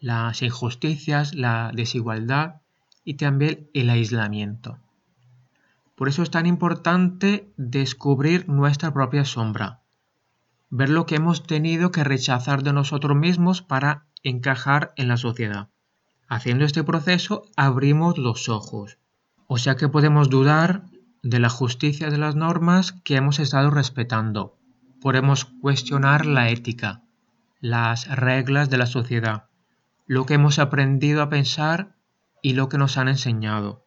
las 0.00 0.42
injusticias, 0.42 1.34
la 1.34 1.70
desigualdad 1.74 2.60
y 3.04 3.14
también 3.14 3.70
el 3.72 3.88
aislamiento. 3.88 4.78
Por 5.94 6.08
eso 6.08 6.22
es 6.22 6.30
tan 6.30 6.44
importante 6.44 7.48
descubrir 7.56 8.48
nuestra 8.48 8.92
propia 8.92 9.24
sombra, 9.24 9.80
ver 10.68 10.90
lo 10.90 11.06
que 11.06 11.14
hemos 11.14 11.46
tenido 11.46 11.90
que 11.90 12.04
rechazar 12.04 12.62
de 12.62 12.74
nosotros 12.74 13.16
mismos 13.16 13.62
para 13.62 14.04
encajar 14.22 14.92
en 14.96 15.08
la 15.08 15.16
sociedad. 15.16 15.68
Haciendo 16.28 16.64
este 16.64 16.84
proceso 16.84 17.44
abrimos 17.56 18.18
los 18.18 18.50
ojos, 18.50 18.98
o 19.46 19.56
sea 19.56 19.76
que 19.76 19.88
podemos 19.88 20.28
dudar 20.28 20.82
de 21.26 21.40
la 21.40 21.48
justicia 21.48 22.08
de 22.08 22.18
las 22.18 22.36
normas 22.36 22.92
que 22.92 23.16
hemos 23.16 23.40
estado 23.40 23.70
respetando. 23.70 24.56
Podemos 25.00 25.44
cuestionar 25.44 26.24
la 26.24 26.50
ética, 26.50 27.02
las 27.60 28.06
reglas 28.08 28.70
de 28.70 28.78
la 28.78 28.86
sociedad, 28.86 29.46
lo 30.06 30.24
que 30.24 30.34
hemos 30.34 30.60
aprendido 30.60 31.22
a 31.22 31.28
pensar 31.28 31.96
y 32.42 32.52
lo 32.52 32.68
que 32.68 32.78
nos 32.78 32.96
han 32.96 33.08
enseñado. 33.08 33.84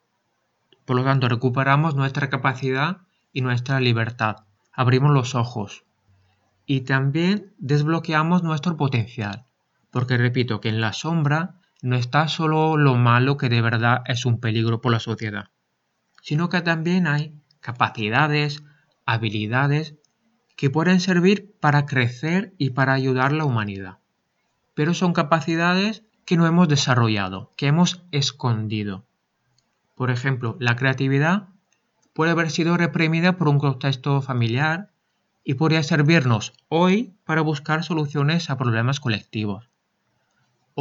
Por 0.84 0.98
lo 0.98 1.06
tanto, 1.06 1.30
recuperamos 1.30 1.96
nuestra 1.96 2.30
capacidad 2.30 2.98
y 3.32 3.42
nuestra 3.42 3.80
libertad. 3.80 4.38
Abrimos 4.74 5.12
los 5.12 5.34
ojos. 5.34 5.86
Y 6.66 6.82
también 6.82 7.54
desbloqueamos 7.58 8.44
nuestro 8.44 8.76
potencial. 8.76 9.46
Porque 9.92 10.18
repito 10.18 10.60
que 10.60 10.70
en 10.70 10.82
la 10.82 10.94
sombra 10.94 11.56
no 11.82 11.96
está 11.96 12.28
solo 12.28 12.76
lo 12.76 12.96
malo 12.96 13.38
que 13.38 13.48
de 13.48 13.62
verdad 13.62 14.02
es 14.06 14.26
un 14.26 14.40
peligro 14.42 14.82
por 14.82 14.92
la 14.92 15.00
sociedad, 15.00 15.52
sino 16.22 16.50
que 16.50 16.62
también 16.62 17.08
hay 17.08 17.34
capacidades, 17.60 18.64
habilidades 19.06 19.96
que 20.56 20.70
pueden 20.70 21.00
servir 21.00 21.56
para 21.60 21.86
crecer 21.86 22.54
y 22.58 22.72
para 22.72 22.94
ayudar 22.94 23.32
a 23.32 23.36
la 23.36 23.46
humanidad. 23.46 24.00
Pero 24.74 24.94
son 24.94 25.14
capacidades 25.14 26.04
que 26.26 26.38
no 26.38 26.46
hemos 26.46 26.68
desarrollado, 26.68 27.54
que 27.56 27.68
hemos 27.68 28.04
escondido. 28.12 29.06
Por 29.96 30.12
ejemplo, 30.12 30.58
la 30.60 30.76
creatividad 30.76 31.50
puede 32.14 32.32
haber 32.32 32.52
sido 32.52 32.78
reprimida 32.78 33.38
por 33.38 33.48
un 33.48 33.60
contexto 33.60 34.22
familiar 34.22 34.92
y 35.44 35.56
podría 35.56 35.84
servirnos 35.84 36.54
hoy 36.68 37.14
para 37.24 37.42
buscar 37.42 37.84
soluciones 37.84 38.50
a 38.50 38.58
problemas 38.58 39.00
colectivos 39.00 39.70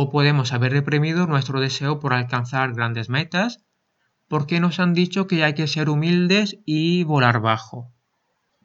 o 0.00 0.10
podemos 0.10 0.52
haber 0.52 0.70
reprimido 0.70 1.26
nuestro 1.26 1.58
deseo 1.58 1.98
por 1.98 2.12
alcanzar 2.12 2.72
grandes 2.72 3.08
metas 3.08 3.64
porque 4.28 4.60
nos 4.60 4.78
han 4.78 4.94
dicho 4.94 5.26
que 5.26 5.42
hay 5.42 5.54
que 5.54 5.66
ser 5.66 5.88
humildes 5.88 6.58
y 6.64 7.04
volar 7.04 7.40
bajo. 7.40 7.90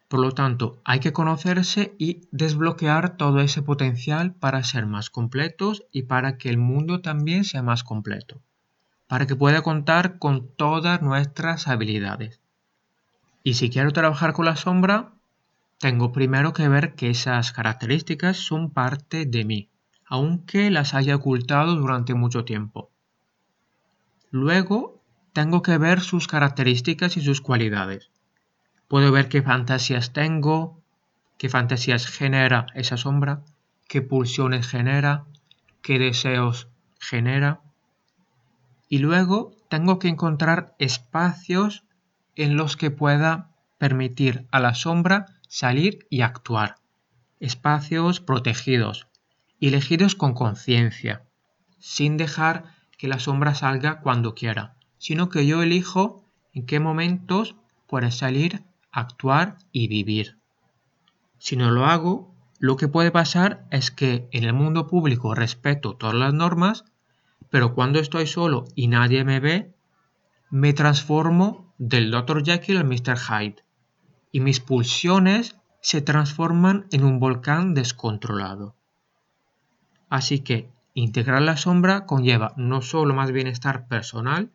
Por 0.07 0.19
lo 0.19 0.33
tanto, 0.33 0.81
hay 0.85 0.99
que 0.99 1.13
conocerse 1.13 1.95
y 1.97 2.27
desbloquear 2.31 3.17
todo 3.17 3.39
ese 3.39 3.61
potencial 3.61 4.35
para 4.35 4.63
ser 4.63 4.85
más 4.85 5.09
completos 5.09 5.83
y 5.91 6.03
para 6.03 6.37
que 6.37 6.49
el 6.49 6.57
mundo 6.57 7.01
también 7.01 7.45
sea 7.45 7.63
más 7.63 7.83
completo, 7.83 8.41
para 9.07 9.25
que 9.25 9.35
pueda 9.35 9.63
contar 9.63 10.19
con 10.19 10.49
todas 10.55 11.01
nuestras 11.01 11.67
habilidades. 11.67 12.41
Y 13.43 13.55
si 13.55 13.69
quiero 13.69 13.91
trabajar 13.91 14.33
con 14.33 14.45
la 14.45 14.55
sombra, 14.55 15.13
tengo 15.79 16.11
primero 16.11 16.53
que 16.53 16.67
ver 16.69 16.93
que 16.93 17.09
esas 17.09 17.51
características 17.51 18.37
son 18.37 18.69
parte 18.69 19.25
de 19.25 19.45
mí 19.45 19.69
aunque 20.13 20.69
las 20.69 20.93
haya 20.93 21.15
ocultado 21.15 21.75
durante 21.75 22.13
mucho 22.13 22.45
tiempo. 22.45 22.91
Luego, 24.29 24.92
tengo 25.33 25.63
que 25.63 25.77
ver 25.79 26.01
sus 26.01 26.27
características 26.27 27.17
y 27.17 27.21
sus 27.21 27.41
cualidades. 27.41 28.11
Puedo 28.87 29.11
ver 29.11 29.29
qué 29.29 29.41
fantasías 29.41 30.13
tengo, 30.13 30.79
qué 31.39 31.49
fantasías 31.49 32.05
genera 32.05 32.67
esa 32.75 32.97
sombra, 32.97 33.41
qué 33.87 34.03
pulsiones 34.03 34.67
genera, 34.67 35.25
qué 35.81 35.97
deseos 35.97 36.67
genera. 36.99 37.61
Y 38.87 38.99
luego 38.99 39.55
tengo 39.69 39.97
que 39.97 40.07
encontrar 40.07 40.75
espacios 40.77 41.83
en 42.35 42.55
los 42.55 42.77
que 42.77 42.91
pueda 42.91 43.49
permitir 43.79 44.47
a 44.51 44.59
la 44.59 44.75
sombra 44.75 45.25
salir 45.47 46.05
y 46.11 46.21
actuar. 46.21 46.75
Espacios 47.39 48.19
protegidos, 48.19 49.07
elegidos 49.59 50.15
con 50.15 50.33
conciencia, 50.33 51.23
sin 51.79 52.17
dejar 52.17 52.65
que 52.97 53.07
la 53.07 53.19
sombra 53.19 53.55
salga 53.55 53.99
cuando 53.99 54.35
quiera, 54.35 54.75
sino 55.03 55.27
que 55.27 55.45
yo 55.45 55.61
elijo 55.61 56.23
en 56.53 56.65
qué 56.65 56.79
momentos 56.79 57.57
puede 57.87 58.09
salir, 58.09 58.63
actuar 58.89 59.57
y 59.73 59.89
vivir. 59.89 60.37
Si 61.39 61.57
no 61.57 61.71
lo 61.71 61.87
hago, 61.87 62.33
lo 62.57 62.77
que 62.77 62.87
puede 62.87 63.11
pasar 63.11 63.67
es 63.69 63.91
que 63.91 64.29
en 64.31 64.45
el 64.45 64.53
mundo 64.53 64.87
público 64.87 65.35
respeto 65.35 65.97
todas 65.97 66.15
las 66.15 66.33
normas, 66.33 66.85
pero 67.49 67.75
cuando 67.75 67.99
estoy 67.99 68.27
solo 68.27 68.63
y 68.75 68.87
nadie 68.87 69.25
me 69.25 69.41
ve, 69.41 69.73
me 70.49 70.71
transformo 70.71 71.73
del 71.77 72.09
Dr. 72.09 72.41
Jekyll 72.41 72.77
al 72.77 72.85
Mr. 72.85 73.17
Hyde 73.17 73.65
y 74.31 74.39
mis 74.39 74.61
pulsiones 74.61 75.57
se 75.81 76.01
transforman 76.01 76.87
en 76.93 77.03
un 77.03 77.19
volcán 77.19 77.73
descontrolado. 77.73 78.77
Así 80.07 80.39
que 80.39 80.69
integrar 80.93 81.41
la 81.41 81.57
sombra 81.57 82.05
conlleva 82.05 82.53
no 82.55 82.81
solo 82.81 83.13
más 83.13 83.33
bienestar 83.33 83.89
personal, 83.89 84.53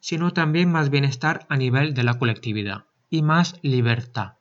sino 0.00 0.32
también 0.32 0.72
más 0.72 0.90
bienestar 0.90 1.46
a 1.48 1.56
nivel 1.56 1.94
de 1.94 2.02
la 2.02 2.18
colectividad 2.18 2.84
y 3.10 3.22
más 3.22 3.56
libertad. 3.62 4.34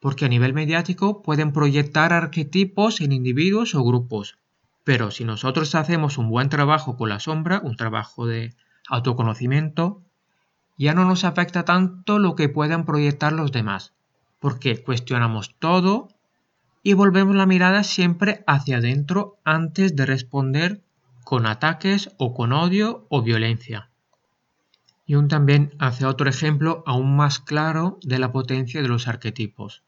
Porque 0.00 0.26
a 0.26 0.28
nivel 0.28 0.54
mediático 0.54 1.22
pueden 1.22 1.52
proyectar 1.52 2.12
arquetipos 2.12 3.00
en 3.00 3.12
individuos 3.12 3.74
o 3.74 3.82
grupos, 3.82 4.38
pero 4.84 5.10
si 5.10 5.24
nosotros 5.24 5.74
hacemos 5.74 6.18
un 6.18 6.30
buen 6.30 6.48
trabajo 6.48 6.96
con 6.96 7.08
la 7.08 7.20
sombra, 7.20 7.60
un 7.62 7.76
trabajo 7.76 8.26
de 8.26 8.54
autoconocimiento, 8.88 10.02
ya 10.78 10.94
no 10.94 11.04
nos 11.04 11.24
afecta 11.24 11.64
tanto 11.64 12.18
lo 12.18 12.36
que 12.36 12.48
puedan 12.48 12.86
proyectar 12.86 13.32
los 13.32 13.52
demás, 13.52 13.92
porque 14.38 14.82
cuestionamos 14.82 15.56
todo 15.58 16.08
y 16.82 16.92
volvemos 16.92 17.34
la 17.34 17.46
mirada 17.46 17.82
siempre 17.82 18.44
hacia 18.46 18.78
adentro 18.78 19.38
antes 19.44 19.96
de 19.96 20.06
responder 20.06 20.82
con 21.24 21.46
ataques 21.46 22.10
o 22.16 22.32
con 22.32 22.52
odio 22.52 23.06
o 23.10 23.20
violencia. 23.20 23.87
Y 25.08 25.14
un 25.14 25.28
también 25.28 25.74
hace 25.78 26.04
otro 26.04 26.28
ejemplo 26.28 26.84
aún 26.86 27.16
más 27.16 27.38
claro 27.38 27.98
de 28.02 28.18
la 28.18 28.30
potencia 28.30 28.82
de 28.82 28.88
los 28.88 29.08
arquetipos. 29.08 29.82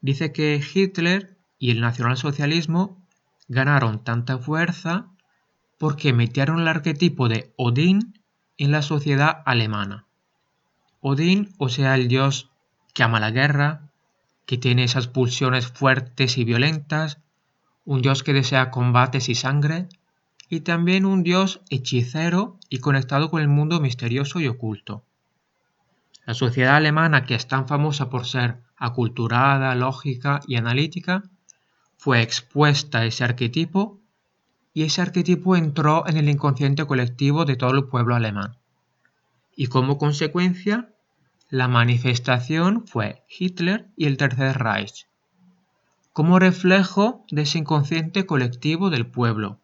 Dice 0.00 0.32
que 0.32 0.60
Hitler 0.74 1.38
y 1.56 1.70
el 1.70 1.80
nacionalsocialismo 1.80 3.00
ganaron 3.46 4.02
tanta 4.02 4.38
fuerza 4.38 5.06
porque 5.78 6.12
metieron 6.12 6.58
el 6.58 6.66
arquetipo 6.66 7.28
de 7.28 7.52
Odín 7.54 8.20
en 8.58 8.72
la 8.72 8.82
sociedad 8.82 9.40
alemana. 9.46 10.06
Odín, 11.00 11.54
o 11.58 11.68
sea, 11.68 11.94
el 11.94 12.08
dios 12.08 12.50
que 12.92 13.04
ama 13.04 13.20
la 13.20 13.30
guerra, 13.30 13.92
que 14.46 14.58
tiene 14.58 14.82
esas 14.82 15.06
pulsiones 15.06 15.68
fuertes 15.68 16.38
y 16.38 16.44
violentas, 16.44 17.20
un 17.84 18.02
dios 18.02 18.24
que 18.24 18.32
desea 18.32 18.72
combates 18.72 19.28
y 19.28 19.36
sangre, 19.36 19.88
y 20.50 20.60
también 20.60 21.06
un 21.06 21.22
dios 21.22 21.62
hechicero 21.70 22.58
y 22.68 22.78
conectado 22.78 23.30
con 23.30 23.40
el 23.40 23.48
mundo 23.48 23.80
misterioso 23.80 24.40
y 24.40 24.48
oculto. 24.48 25.04
La 26.26 26.34
sociedad 26.34 26.76
alemana, 26.76 27.24
que 27.24 27.36
es 27.36 27.46
tan 27.46 27.68
famosa 27.68 28.10
por 28.10 28.26
ser 28.26 28.58
aculturada, 28.76 29.74
lógica 29.76 30.40
y 30.46 30.56
analítica, 30.56 31.22
fue 31.96 32.20
expuesta 32.20 32.98
a 32.98 33.06
ese 33.06 33.22
arquetipo 33.22 34.00
y 34.74 34.82
ese 34.82 35.00
arquetipo 35.02 35.54
entró 35.54 36.06
en 36.08 36.16
el 36.16 36.28
inconsciente 36.28 36.84
colectivo 36.84 37.44
de 37.44 37.56
todo 37.56 37.70
el 37.72 37.84
pueblo 37.84 38.16
alemán. 38.16 38.56
Y 39.54 39.68
como 39.68 39.98
consecuencia, 39.98 40.90
la 41.48 41.68
manifestación 41.68 42.86
fue 42.86 43.22
Hitler 43.28 43.88
y 43.96 44.06
el 44.06 44.16
Tercer 44.16 44.58
Reich, 44.58 45.06
como 46.12 46.38
reflejo 46.38 47.24
de 47.30 47.42
ese 47.42 47.58
inconsciente 47.58 48.26
colectivo 48.26 48.90
del 48.90 49.06
pueblo. 49.06 49.60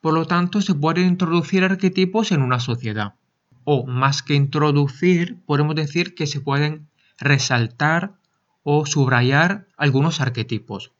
Por 0.00 0.14
lo 0.14 0.26
tanto, 0.26 0.60
se 0.62 0.74
pueden 0.74 1.06
introducir 1.08 1.64
arquetipos 1.64 2.30
en 2.32 2.42
una 2.42 2.60
sociedad, 2.60 3.14
o 3.64 3.86
más 3.86 4.22
que 4.22 4.34
introducir, 4.34 5.40
podemos 5.44 5.74
decir 5.74 6.14
que 6.14 6.26
se 6.26 6.40
pueden 6.40 6.88
resaltar 7.18 8.14
o 8.62 8.86
subrayar 8.86 9.66
algunos 9.76 10.20
arquetipos, 10.20 10.92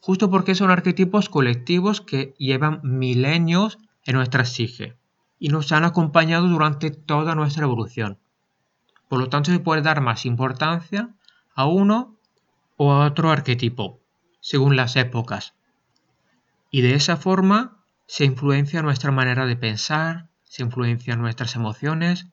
justo 0.00 0.30
porque 0.30 0.54
son 0.54 0.70
arquetipos 0.70 1.28
colectivos 1.28 2.00
que 2.00 2.34
llevan 2.38 2.80
milenios 2.82 3.78
en 4.04 4.16
nuestra 4.16 4.44
psique 4.44 4.96
y 5.38 5.48
nos 5.48 5.72
han 5.72 5.84
acompañado 5.84 6.46
durante 6.48 6.90
toda 6.90 7.34
nuestra 7.34 7.64
evolución. 7.64 8.18
Por 9.08 9.18
lo 9.18 9.28
tanto, 9.28 9.50
se 9.50 9.58
puede 9.58 9.82
dar 9.82 10.00
más 10.00 10.26
importancia 10.26 11.14
a 11.54 11.66
uno 11.66 12.16
o 12.76 12.92
a 12.92 13.06
otro 13.06 13.30
arquetipo, 13.30 14.00
según 14.40 14.76
las 14.76 14.96
épocas. 14.96 15.54
Y 16.70 16.82
de 16.82 16.94
esa 16.94 17.16
forma 17.16 17.79
se 18.10 18.24
influencia 18.24 18.82
nuestra 18.82 19.12
manera 19.12 19.46
de 19.46 19.54
pensar, 19.54 20.26
se 20.42 20.64
influencian 20.64 21.20
nuestras 21.20 21.54
emociones 21.54 22.26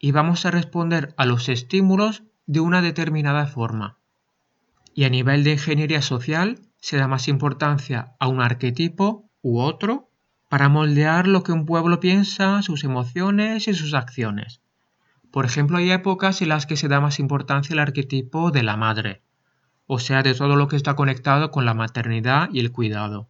y 0.00 0.10
vamos 0.10 0.44
a 0.44 0.50
responder 0.50 1.14
a 1.16 1.26
los 1.26 1.48
estímulos 1.48 2.24
de 2.46 2.58
una 2.58 2.82
determinada 2.82 3.46
forma. 3.46 3.98
Y 4.94 5.04
a 5.04 5.10
nivel 5.10 5.44
de 5.44 5.52
ingeniería 5.52 6.02
social 6.02 6.58
se 6.80 6.96
da 6.96 7.06
más 7.06 7.28
importancia 7.28 8.16
a 8.18 8.26
un 8.26 8.42
arquetipo 8.42 9.30
u 9.42 9.60
otro 9.60 10.10
para 10.48 10.68
moldear 10.68 11.28
lo 11.28 11.44
que 11.44 11.52
un 11.52 11.66
pueblo 11.66 12.00
piensa, 12.00 12.60
sus 12.62 12.82
emociones 12.82 13.68
y 13.68 13.74
sus 13.74 13.94
acciones. 13.94 14.60
Por 15.30 15.44
ejemplo, 15.44 15.78
hay 15.78 15.92
épocas 15.92 16.42
en 16.42 16.48
las 16.48 16.66
que 16.66 16.76
se 16.76 16.88
da 16.88 17.00
más 17.00 17.20
importancia 17.20 17.74
al 17.74 17.78
arquetipo 17.78 18.50
de 18.50 18.64
la 18.64 18.76
madre, 18.76 19.22
o 19.86 20.00
sea, 20.00 20.24
de 20.24 20.34
todo 20.34 20.56
lo 20.56 20.66
que 20.66 20.74
está 20.74 20.96
conectado 20.96 21.52
con 21.52 21.64
la 21.64 21.74
maternidad 21.74 22.48
y 22.52 22.58
el 22.58 22.72
cuidado. 22.72 23.28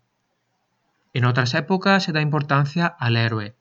En 1.14 1.24
otras 1.24 1.54
épocas 1.54 2.04
se 2.04 2.12
da 2.12 2.20
importancia 2.20 2.86
al 2.86 3.16
héroe, 3.16 3.54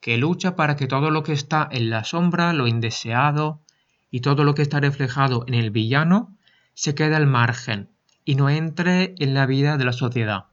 que 0.00 0.18
lucha 0.18 0.56
para 0.56 0.76
que 0.76 0.86
todo 0.86 1.10
lo 1.10 1.22
que 1.22 1.32
está 1.32 1.68
en 1.70 1.90
la 1.90 2.04
sombra, 2.04 2.52
lo 2.52 2.66
indeseado 2.66 3.62
y 4.10 4.20
todo 4.20 4.44
lo 4.44 4.54
que 4.54 4.62
está 4.62 4.80
reflejado 4.80 5.44
en 5.46 5.54
el 5.54 5.70
villano 5.70 6.36
se 6.74 6.94
quede 6.94 7.16
al 7.16 7.26
margen 7.26 7.90
y 8.24 8.34
no 8.34 8.50
entre 8.50 9.14
en 9.18 9.34
la 9.34 9.46
vida 9.46 9.76
de 9.76 9.84
la 9.84 9.92
sociedad. 9.92 10.46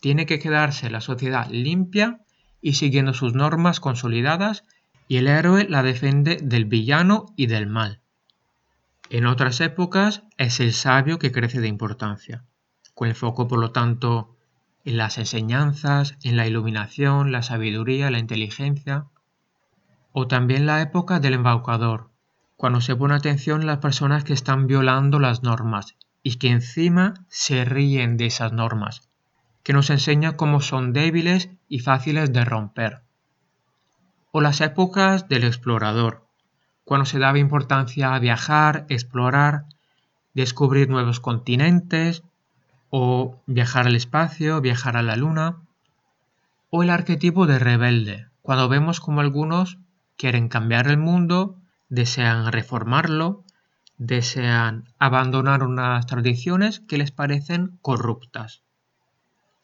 Tiene 0.00 0.26
que 0.26 0.38
quedarse 0.38 0.90
la 0.90 1.00
sociedad 1.00 1.48
limpia 1.50 2.20
y 2.60 2.74
siguiendo 2.74 3.14
sus 3.14 3.34
normas 3.34 3.80
consolidadas 3.80 4.64
y 5.08 5.18
el 5.18 5.28
héroe 5.28 5.66
la 5.68 5.82
defiende 5.82 6.38
del 6.42 6.64
villano 6.64 7.26
y 7.36 7.46
del 7.46 7.66
mal. 7.66 8.00
En 9.10 9.26
otras 9.26 9.60
épocas 9.60 10.24
es 10.38 10.58
el 10.60 10.72
sabio 10.72 11.18
que 11.18 11.32
crece 11.32 11.60
de 11.60 11.68
importancia, 11.68 12.44
con 12.94 13.08
el 13.08 13.14
foco 13.14 13.46
por 13.46 13.58
lo 13.58 13.70
tanto 13.70 14.31
en 14.84 14.96
las 14.96 15.18
enseñanzas, 15.18 16.16
en 16.22 16.36
la 16.36 16.46
iluminación, 16.46 17.32
la 17.32 17.42
sabiduría, 17.42 18.10
la 18.10 18.18
inteligencia, 18.18 19.06
o 20.12 20.26
también 20.26 20.66
la 20.66 20.82
época 20.82 21.20
del 21.20 21.34
embaucador, 21.34 22.10
cuando 22.56 22.80
se 22.80 22.94
pone 22.94 23.14
atención 23.14 23.62
en 23.62 23.66
las 23.66 23.78
personas 23.78 24.24
que 24.24 24.32
están 24.32 24.66
violando 24.66 25.18
las 25.18 25.42
normas 25.42 25.96
y 26.22 26.36
que 26.36 26.48
encima 26.48 27.14
se 27.28 27.64
ríen 27.64 28.16
de 28.16 28.26
esas 28.26 28.52
normas, 28.52 29.08
que 29.62 29.72
nos 29.72 29.90
enseña 29.90 30.36
cómo 30.36 30.60
son 30.60 30.92
débiles 30.92 31.50
y 31.68 31.80
fáciles 31.80 32.32
de 32.32 32.44
romper. 32.44 33.02
O 34.30 34.40
las 34.40 34.60
épocas 34.60 35.28
del 35.28 35.44
explorador, 35.44 36.26
cuando 36.84 37.04
se 37.04 37.18
daba 37.18 37.38
importancia 37.38 38.14
a 38.14 38.18
viajar, 38.18 38.86
explorar, 38.88 39.66
descubrir 40.34 40.88
nuevos 40.88 41.20
continentes, 41.20 42.22
o 42.94 43.40
viajar 43.46 43.86
al 43.86 43.96
espacio, 43.96 44.60
viajar 44.60 44.98
a 44.98 45.02
la 45.02 45.16
luna, 45.16 45.62
o 46.68 46.82
el 46.82 46.90
arquetipo 46.90 47.46
de 47.46 47.58
rebelde, 47.58 48.26
cuando 48.42 48.68
vemos 48.68 49.00
como 49.00 49.22
algunos 49.22 49.78
quieren 50.18 50.50
cambiar 50.50 50.88
el 50.88 50.98
mundo, 50.98 51.56
desean 51.88 52.52
reformarlo, 52.52 53.44
desean 53.96 54.90
abandonar 54.98 55.62
unas 55.62 56.04
tradiciones 56.04 56.80
que 56.80 56.98
les 56.98 57.12
parecen 57.12 57.78
corruptas. 57.80 58.62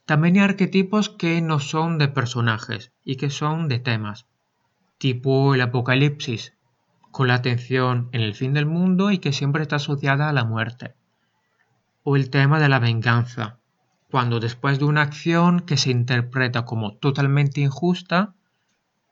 También 0.07 0.37
hay 0.37 0.45
arquetipos 0.45 1.11
que 1.11 1.43
no 1.43 1.61
son 1.61 1.99
de 1.99 2.09
personajes 2.09 2.93
y 3.05 3.17
que 3.17 3.29
son 3.29 3.69
de 3.69 3.79
temas, 3.79 4.25
tipo 4.97 5.55
el 5.55 5.61
apocalipsis, 5.61 6.55
con 7.11 7.29
la 7.29 7.35
atención 7.35 8.09
en 8.13 8.23
el 8.23 8.35
fin 8.35 8.55
del 8.55 8.65
mundo 8.65 9.11
y 9.11 9.19
que 9.19 9.35
siempre 9.35 9.61
está 9.61 9.77
asociada 9.77 10.31
a 10.31 10.33
la 10.33 10.45
muerte 10.45 10.95
o 12.11 12.17
el 12.17 12.31
tema 12.31 12.59
de 12.59 12.71
la 12.71 12.79
venganza, 12.79 13.59
cuando 14.11 14.41
después 14.41 14.79
de 14.79 14.87
una 14.87 15.03
acción 15.03 15.61
que 15.61 15.77
se 15.77 15.91
interpreta 15.91 16.65
como 16.65 16.95
totalmente 16.95 17.61
injusta, 17.61 18.35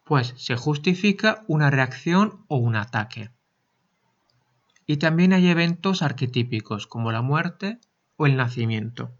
pues 0.03 0.33
se 0.39 0.57
justifica 0.57 1.45
una 1.47 1.71
reacción 1.71 2.47
o 2.49 2.57
un 2.57 2.75
ataque. 2.75 3.33
Y 4.87 4.97
también 4.97 5.35
hay 5.35 5.49
eventos 5.49 6.01
arquetípicos 6.01 6.87
como 6.87 7.13
la 7.13 7.21
muerte 7.21 7.81
o 8.17 8.25
el 8.25 8.35
nacimiento. 8.39 9.11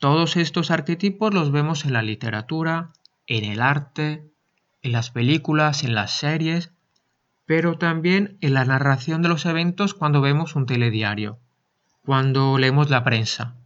Todos 0.00 0.36
estos 0.36 0.72
arquetipos 0.72 1.32
los 1.32 1.52
vemos 1.52 1.84
en 1.84 1.92
la 1.92 2.02
literatura, 2.02 2.90
en 3.28 3.44
el 3.44 3.62
arte, 3.62 4.28
en 4.82 4.90
las 4.90 5.10
películas, 5.12 5.84
en 5.84 5.94
las 5.94 6.18
series, 6.18 6.72
pero 7.46 7.78
también 7.78 8.38
en 8.40 8.54
la 8.54 8.64
narración 8.64 9.22
de 9.22 9.28
los 9.28 9.46
eventos 9.46 9.94
cuando 9.94 10.20
vemos 10.20 10.56
un 10.56 10.66
telediario 10.66 11.38
cuando 12.04 12.58
leemos 12.58 12.90
la 12.90 13.04
prensa. 13.04 13.56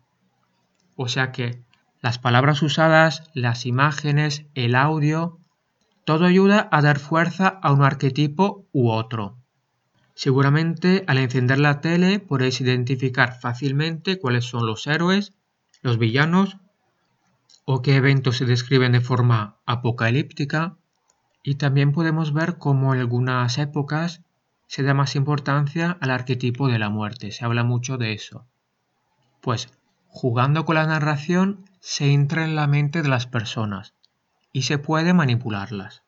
O 0.96 1.08
sea 1.08 1.32
que 1.32 1.62
las 2.00 2.18
palabras 2.18 2.62
usadas, 2.62 3.30
las 3.34 3.66
imágenes, 3.66 4.44
el 4.54 4.74
audio, 4.74 5.38
todo 6.04 6.26
ayuda 6.26 6.68
a 6.70 6.82
dar 6.82 6.98
fuerza 6.98 7.48
a 7.48 7.72
un 7.72 7.82
arquetipo 7.82 8.66
u 8.72 8.90
otro. 8.90 9.38
Seguramente 10.14 11.04
al 11.06 11.18
encender 11.18 11.58
la 11.58 11.80
tele 11.80 12.20
podéis 12.20 12.60
identificar 12.60 13.40
fácilmente 13.40 14.18
cuáles 14.18 14.44
son 14.44 14.66
los 14.66 14.86
héroes, 14.86 15.32
los 15.82 15.98
villanos 15.98 16.58
o 17.64 17.82
qué 17.82 17.96
eventos 17.96 18.36
se 18.36 18.44
describen 18.44 18.92
de 18.92 19.00
forma 19.00 19.56
apocalíptica 19.64 20.76
y 21.42 21.56
también 21.56 21.92
podemos 21.92 22.32
ver 22.32 22.58
cómo 22.58 22.94
en 22.94 23.00
algunas 23.00 23.58
épocas 23.58 24.22
se 24.66 24.82
da 24.82 24.94
más 24.94 25.16
importancia 25.16 25.96
al 26.00 26.10
arquetipo 26.10 26.68
de 26.68 26.78
la 26.78 26.90
muerte, 26.90 27.30
se 27.30 27.44
habla 27.44 27.64
mucho 27.64 27.98
de 27.98 28.12
eso. 28.12 28.46
Pues 29.40 29.68
jugando 30.08 30.64
con 30.64 30.76
la 30.76 30.86
narración 30.86 31.64
se 31.80 32.12
entra 32.12 32.44
en 32.44 32.56
la 32.56 32.66
mente 32.66 33.02
de 33.02 33.08
las 33.08 33.26
personas 33.26 33.94
y 34.52 34.62
se 34.62 34.78
puede 34.78 35.12
manipularlas. 35.12 36.02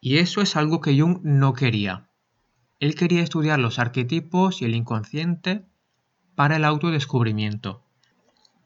Y 0.00 0.18
eso 0.18 0.42
es 0.42 0.56
algo 0.56 0.80
que 0.80 0.98
Jung 0.98 1.20
no 1.22 1.54
quería. 1.54 2.08
Él 2.80 2.94
quería 2.94 3.22
estudiar 3.22 3.58
los 3.58 3.78
arquetipos 3.78 4.60
y 4.60 4.64
el 4.64 4.74
inconsciente 4.74 5.64
para 6.34 6.56
el 6.56 6.64
autodescubrimiento, 6.64 7.82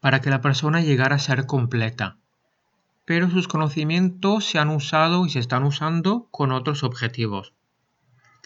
para 0.01 0.21
que 0.21 0.31
la 0.31 0.41
persona 0.41 0.81
llegara 0.81 1.17
a 1.17 1.21
ser 1.21 1.47
completa. 1.47 2.17
Pero 3.05 3.31
sus 3.31 3.49
conocimientos 3.49 4.45
se 4.45 4.59
han 4.59 4.71
usado 4.71 5.27
y 5.27 5.31
se 5.31 5.39
están 5.39 5.65
usando 5.65 6.29
con 6.31 6.53
otros 6.53 6.83
objetivos. 6.83 7.53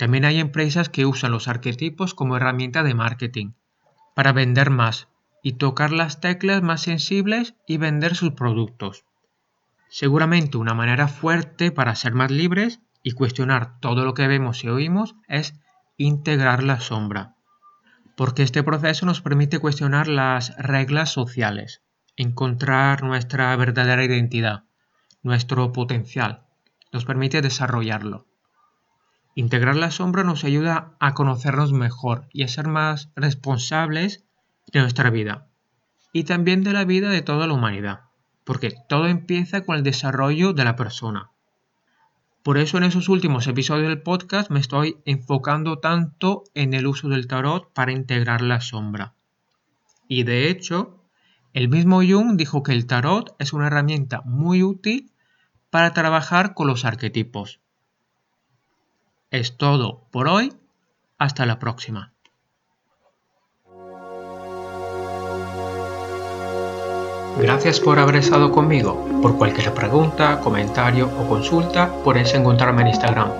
También 0.00 0.24
hay 0.24 0.40
empresas 0.40 0.88
que 0.88 1.04
usan 1.04 1.30
los 1.30 1.46
arquetipos 1.46 2.14
como 2.14 2.34
herramienta 2.34 2.82
de 2.82 2.94
marketing 2.94 3.52
para 4.14 4.32
vender 4.32 4.70
más 4.70 5.08
y 5.42 5.58
tocar 5.58 5.92
las 5.92 6.22
teclas 6.22 6.62
más 6.62 6.80
sensibles 6.80 7.54
y 7.66 7.76
vender 7.76 8.16
sus 8.16 8.32
productos. 8.32 9.04
Seguramente 9.90 10.56
una 10.56 10.72
manera 10.72 11.06
fuerte 11.06 11.70
para 11.70 11.94
ser 11.96 12.14
más 12.14 12.30
libres 12.30 12.80
y 13.02 13.10
cuestionar 13.10 13.78
todo 13.78 14.06
lo 14.06 14.14
que 14.14 14.26
vemos 14.26 14.64
y 14.64 14.70
oímos 14.70 15.16
es 15.28 15.60
integrar 15.98 16.62
la 16.62 16.80
sombra, 16.80 17.36
porque 18.16 18.42
este 18.42 18.62
proceso 18.62 19.04
nos 19.04 19.20
permite 19.20 19.58
cuestionar 19.58 20.08
las 20.08 20.56
reglas 20.56 21.12
sociales, 21.12 21.82
encontrar 22.16 23.02
nuestra 23.02 23.54
verdadera 23.54 24.02
identidad, 24.02 24.64
nuestro 25.22 25.72
potencial, 25.72 26.46
nos 26.90 27.04
permite 27.04 27.42
desarrollarlo. 27.42 28.29
Integrar 29.40 29.74
la 29.74 29.90
sombra 29.90 30.22
nos 30.22 30.44
ayuda 30.44 30.92
a 31.00 31.14
conocernos 31.14 31.72
mejor 31.72 32.28
y 32.30 32.42
a 32.42 32.48
ser 32.48 32.68
más 32.68 33.10
responsables 33.16 34.26
de 34.70 34.80
nuestra 34.80 35.08
vida 35.08 35.48
y 36.12 36.24
también 36.24 36.62
de 36.62 36.74
la 36.74 36.84
vida 36.84 37.08
de 37.08 37.22
toda 37.22 37.46
la 37.46 37.54
humanidad, 37.54 38.00
porque 38.44 38.74
todo 38.86 39.06
empieza 39.06 39.64
con 39.64 39.76
el 39.76 39.82
desarrollo 39.82 40.52
de 40.52 40.64
la 40.64 40.76
persona. 40.76 41.30
Por 42.42 42.58
eso 42.58 42.76
en 42.76 42.84
esos 42.84 43.08
últimos 43.08 43.46
episodios 43.46 43.88
del 43.88 44.02
podcast 44.02 44.50
me 44.50 44.60
estoy 44.60 44.98
enfocando 45.06 45.78
tanto 45.78 46.44
en 46.52 46.74
el 46.74 46.86
uso 46.86 47.08
del 47.08 47.26
tarot 47.26 47.72
para 47.72 47.92
integrar 47.92 48.42
la 48.42 48.60
sombra. 48.60 49.14
Y 50.06 50.24
de 50.24 50.50
hecho, 50.50 51.02
el 51.54 51.70
mismo 51.70 52.02
Jung 52.02 52.36
dijo 52.36 52.62
que 52.62 52.72
el 52.72 52.86
tarot 52.86 53.34
es 53.38 53.54
una 53.54 53.68
herramienta 53.68 54.20
muy 54.26 54.62
útil 54.62 55.14
para 55.70 55.94
trabajar 55.94 56.52
con 56.52 56.66
los 56.66 56.84
arquetipos. 56.84 57.62
Es 59.30 59.56
todo 59.56 60.08
por 60.10 60.26
hoy. 60.26 60.52
Hasta 61.18 61.46
la 61.46 61.60
próxima. 61.60 62.12
Gracias 67.38 67.78
por 67.80 67.98
haber 67.98 68.16
estado 68.16 68.50
conmigo. 68.50 69.06
Por 69.22 69.38
cualquier 69.38 69.72
pregunta, 69.72 70.40
comentario 70.40 71.08
o 71.18 71.26
consulta, 71.28 71.90
podéis 72.02 72.34
encontrarme 72.34 72.82
en 72.82 72.88
Instagram. 72.88 73.30